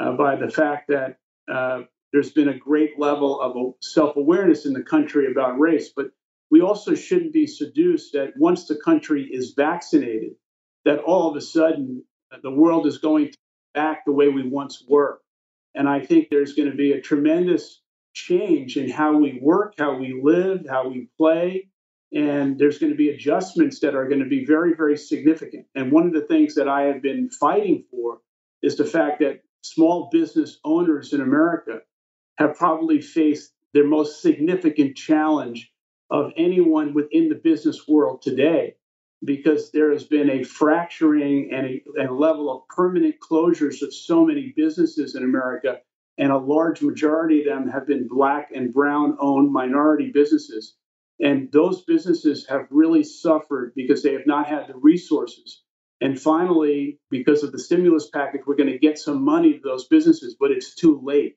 uh, 0.00 0.12
by 0.12 0.36
the 0.36 0.48
fact 0.48 0.88
that 0.88 1.18
uh, 1.52 1.82
there's 2.12 2.30
been 2.30 2.48
a 2.48 2.56
great 2.56 2.98
level 2.98 3.40
of 3.40 3.74
self 3.82 4.16
awareness 4.16 4.64
in 4.64 4.72
the 4.72 4.82
country 4.82 5.30
about 5.30 5.58
race, 5.58 5.90
but 5.94 6.10
we 6.50 6.60
also 6.60 6.94
shouldn't 6.94 7.32
be 7.32 7.46
seduced 7.46 8.12
that 8.12 8.32
once 8.36 8.66
the 8.66 8.76
country 8.76 9.24
is 9.24 9.54
vaccinated, 9.54 10.32
that 10.84 11.00
all 11.00 11.28
of 11.28 11.36
a 11.36 11.40
sudden 11.40 12.04
uh, 12.32 12.38
the 12.42 12.50
world 12.50 12.86
is 12.86 12.98
going 12.98 13.32
back 13.74 14.04
the 14.04 14.12
way 14.12 14.28
we 14.28 14.48
once 14.48 14.84
were. 14.88 15.20
And 15.74 15.88
I 15.88 16.00
think 16.00 16.28
there's 16.30 16.54
going 16.54 16.70
to 16.70 16.76
be 16.76 16.92
a 16.92 17.00
tremendous 17.00 17.80
change 18.14 18.76
in 18.76 18.90
how 18.90 19.16
we 19.16 19.38
work, 19.42 19.74
how 19.78 19.96
we 19.96 20.18
live, 20.22 20.66
how 20.68 20.88
we 20.88 21.08
play. 21.18 21.68
And 22.12 22.58
there's 22.58 22.78
going 22.78 22.92
to 22.92 22.96
be 22.96 23.10
adjustments 23.10 23.80
that 23.80 23.94
are 23.94 24.08
going 24.08 24.22
to 24.22 24.28
be 24.28 24.44
very, 24.46 24.74
very 24.74 24.96
significant. 24.96 25.66
And 25.74 25.92
one 25.92 26.06
of 26.06 26.14
the 26.14 26.22
things 26.22 26.54
that 26.54 26.68
I 26.68 26.82
have 26.82 27.02
been 27.02 27.28
fighting 27.30 27.84
for 27.90 28.20
is 28.62 28.76
the 28.76 28.86
fact 28.86 29.20
that 29.20 29.42
small 29.62 30.08
business 30.10 30.58
owners 30.64 31.12
in 31.12 31.20
America 31.20 31.80
have 32.38 32.56
probably 32.56 33.00
faced 33.00 33.52
their 33.74 33.86
most 33.86 34.22
significant 34.22 34.96
challenge 34.96 35.70
of 36.10 36.32
anyone 36.36 36.94
within 36.94 37.28
the 37.28 37.34
business 37.34 37.86
world 37.86 38.22
today 38.22 38.74
because 39.24 39.72
there 39.72 39.90
has 39.92 40.04
been 40.04 40.30
a 40.30 40.44
fracturing 40.44 41.50
and 41.52 41.66
a, 41.66 41.82
and 41.96 42.08
a, 42.08 42.14
level 42.14 42.50
of 42.50 42.68
permanent 42.68 43.16
closures 43.20 43.82
of 43.82 43.92
so 43.92 44.24
many 44.24 44.54
businesses 44.56 45.16
in 45.16 45.24
America. 45.24 45.78
And 46.18 46.32
a 46.32 46.38
large 46.38 46.82
majority 46.82 47.40
of 47.40 47.46
them 47.46 47.68
have 47.68 47.86
been 47.86 48.08
black 48.08 48.50
and 48.54 48.72
brown 48.72 49.16
owned 49.20 49.52
minority 49.52 50.10
businesses. 50.12 50.74
And 51.20 51.50
those 51.52 51.84
businesses 51.84 52.46
have 52.48 52.66
really 52.70 53.02
suffered 53.02 53.72
because 53.74 54.02
they 54.02 54.12
have 54.12 54.26
not 54.26 54.46
had 54.46 54.68
the 54.68 54.76
resources. 54.76 55.62
And 56.00 56.20
finally, 56.20 57.00
because 57.10 57.42
of 57.42 57.50
the 57.50 57.58
stimulus 57.58 58.08
package, 58.08 58.42
we're 58.46 58.54
going 58.56 58.70
to 58.70 58.78
get 58.78 58.98
some 58.98 59.24
money 59.24 59.54
to 59.54 59.60
those 59.62 59.88
businesses, 59.88 60.36
but 60.38 60.52
it's 60.52 60.76
too 60.76 61.00
late. 61.02 61.36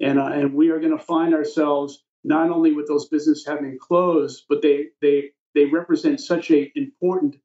And, 0.00 0.18
uh, 0.18 0.26
and 0.26 0.54
we 0.54 0.70
are 0.70 0.80
going 0.80 0.96
to 0.96 1.04
find 1.04 1.34
ourselves 1.34 2.02
not 2.24 2.50
only 2.50 2.72
with 2.72 2.88
those 2.88 3.08
businesses 3.08 3.44
having 3.46 3.78
closed, 3.78 4.44
but 4.48 4.62
they, 4.62 4.86
they 5.02 5.32
they 5.54 5.66
represent 5.66 6.20
such 6.20 6.50
an 6.50 6.70
important 6.74 7.36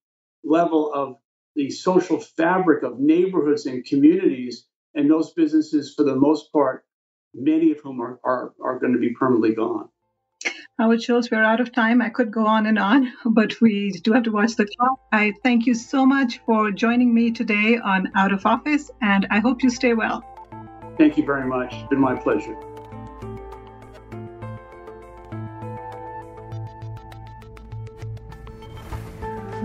level 0.43 0.93
of 0.93 1.17
the 1.55 1.69
social 1.69 2.19
fabric 2.19 2.83
of 2.83 2.99
neighborhoods 2.99 3.65
and 3.65 3.85
communities. 3.85 4.65
And 4.95 5.09
those 5.09 5.33
businesses, 5.33 5.93
for 5.95 6.03
the 6.03 6.15
most 6.15 6.51
part, 6.51 6.85
many 7.33 7.71
of 7.71 7.79
whom 7.81 8.01
are, 8.01 8.19
are, 8.23 8.53
are 8.63 8.79
going 8.79 8.93
to 8.93 8.99
be 8.99 9.13
permanently 9.13 9.53
gone. 9.53 9.89
Howard 10.79 11.01
Schultz, 11.01 11.31
we're 11.31 11.43
out 11.43 11.59
of 11.59 11.71
time. 11.71 12.03
I 12.03 12.09
could 12.09 12.29
go 12.29 12.45
on 12.45 12.67
and 12.67 12.77
on, 12.77 13.11
but 13.25 13.59
we 13.59 13.89
do 13.89 14.13
have 14.13 14.21
to 14.23 14.31
watch 14.31 14.55
the 14.57 14.67
clock. 14.67 14.99
I 15.11 15.33
thank 15.41 15.65
you 15.65 15.73
so 15.73 16.05
much 16.05 16.39
for 16.45 16.69
joining 16.69 17.15
me 17.15 17.31
today 17.31 17.79
on 17.79 18.11
Out 18.15 18.31
of 18.31 18.45
Office, 18.45 18.91
and 19.01 19.25
I 19.31 19.39
hope 19.39 19.63
you 19.63 19.71
stay 19.71 19.95
well. 19.95 20.23
Thank 20.99 21.17
you 21.17 21.25
very 21.25 21.47
much. 21.47 21.73
It's 21.73 21.89
been 21.89 21.99
my 21.99 22.13
pleasure. 22.13 22.55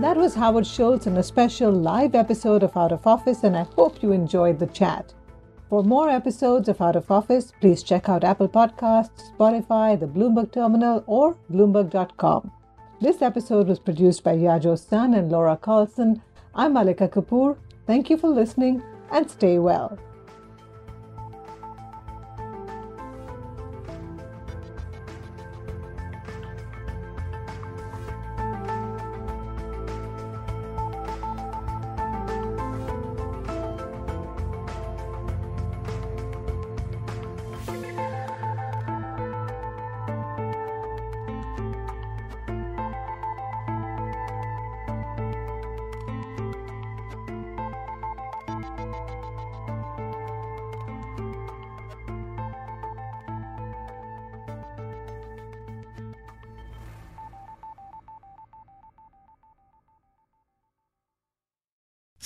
That 0.01 0.17
was 0.17 0.33
Howard 0.33 0.65
Schultz 0.65 1.05
in 1.05 1.15
a 1.17 1.21
special 1.21 1.71
live 1.71 2.15
episode 2.15 2.63
of 2.63 2.75
Out 2.75 2.91
of 2.91 3.05
Office, 3.05 3.43
and 3.43 3.55
I 3.55 3.67
hope 3.75 4.01
you 4.01 4.13
enjoyed 4.13 4.57
the 4.57 4.65
chat. 4.65 5.13
For 5.69 5.83
more 5.83 6.09
episodes 6.09 6.69
of 6.69 6.81
Out 6.81 6.95
of 6.95 7.09
Office, 7.09 7.51
please 7.59 7.83
check 7.83 8.07
out 8.07 8.23
Apple 8.23 8.47
Podcasts, 8.47 9.31
Spotify, 9.37 9.99
the 9.99 10.05
Bloomberg 10.07 10.51
Terminal, 10.51 11.03
or 11.07 11.35
Bloomberg.com. 11.51 12.51
This 13.01 13.21
episode 13.21 13.67
was 13.67 13.79
produced 13.79 14.23
by 14.23 14.35
Yajo 14.35 14.77
Sun 14.77 15.13
and 15.13 15.31
Laura 15.31 15.57
Carlson. 15.57 16.21
I'm 16.53 16.73
Mallika 16.73 17.09
Kapoor. 17.09 17.57
Thank 17.87 18.09
you 18.09 18.17
for 18.17 18.29
listening 18.29 18.83
and 19.11 19.29
stay 19.29 19.57
well. 19.57 19.97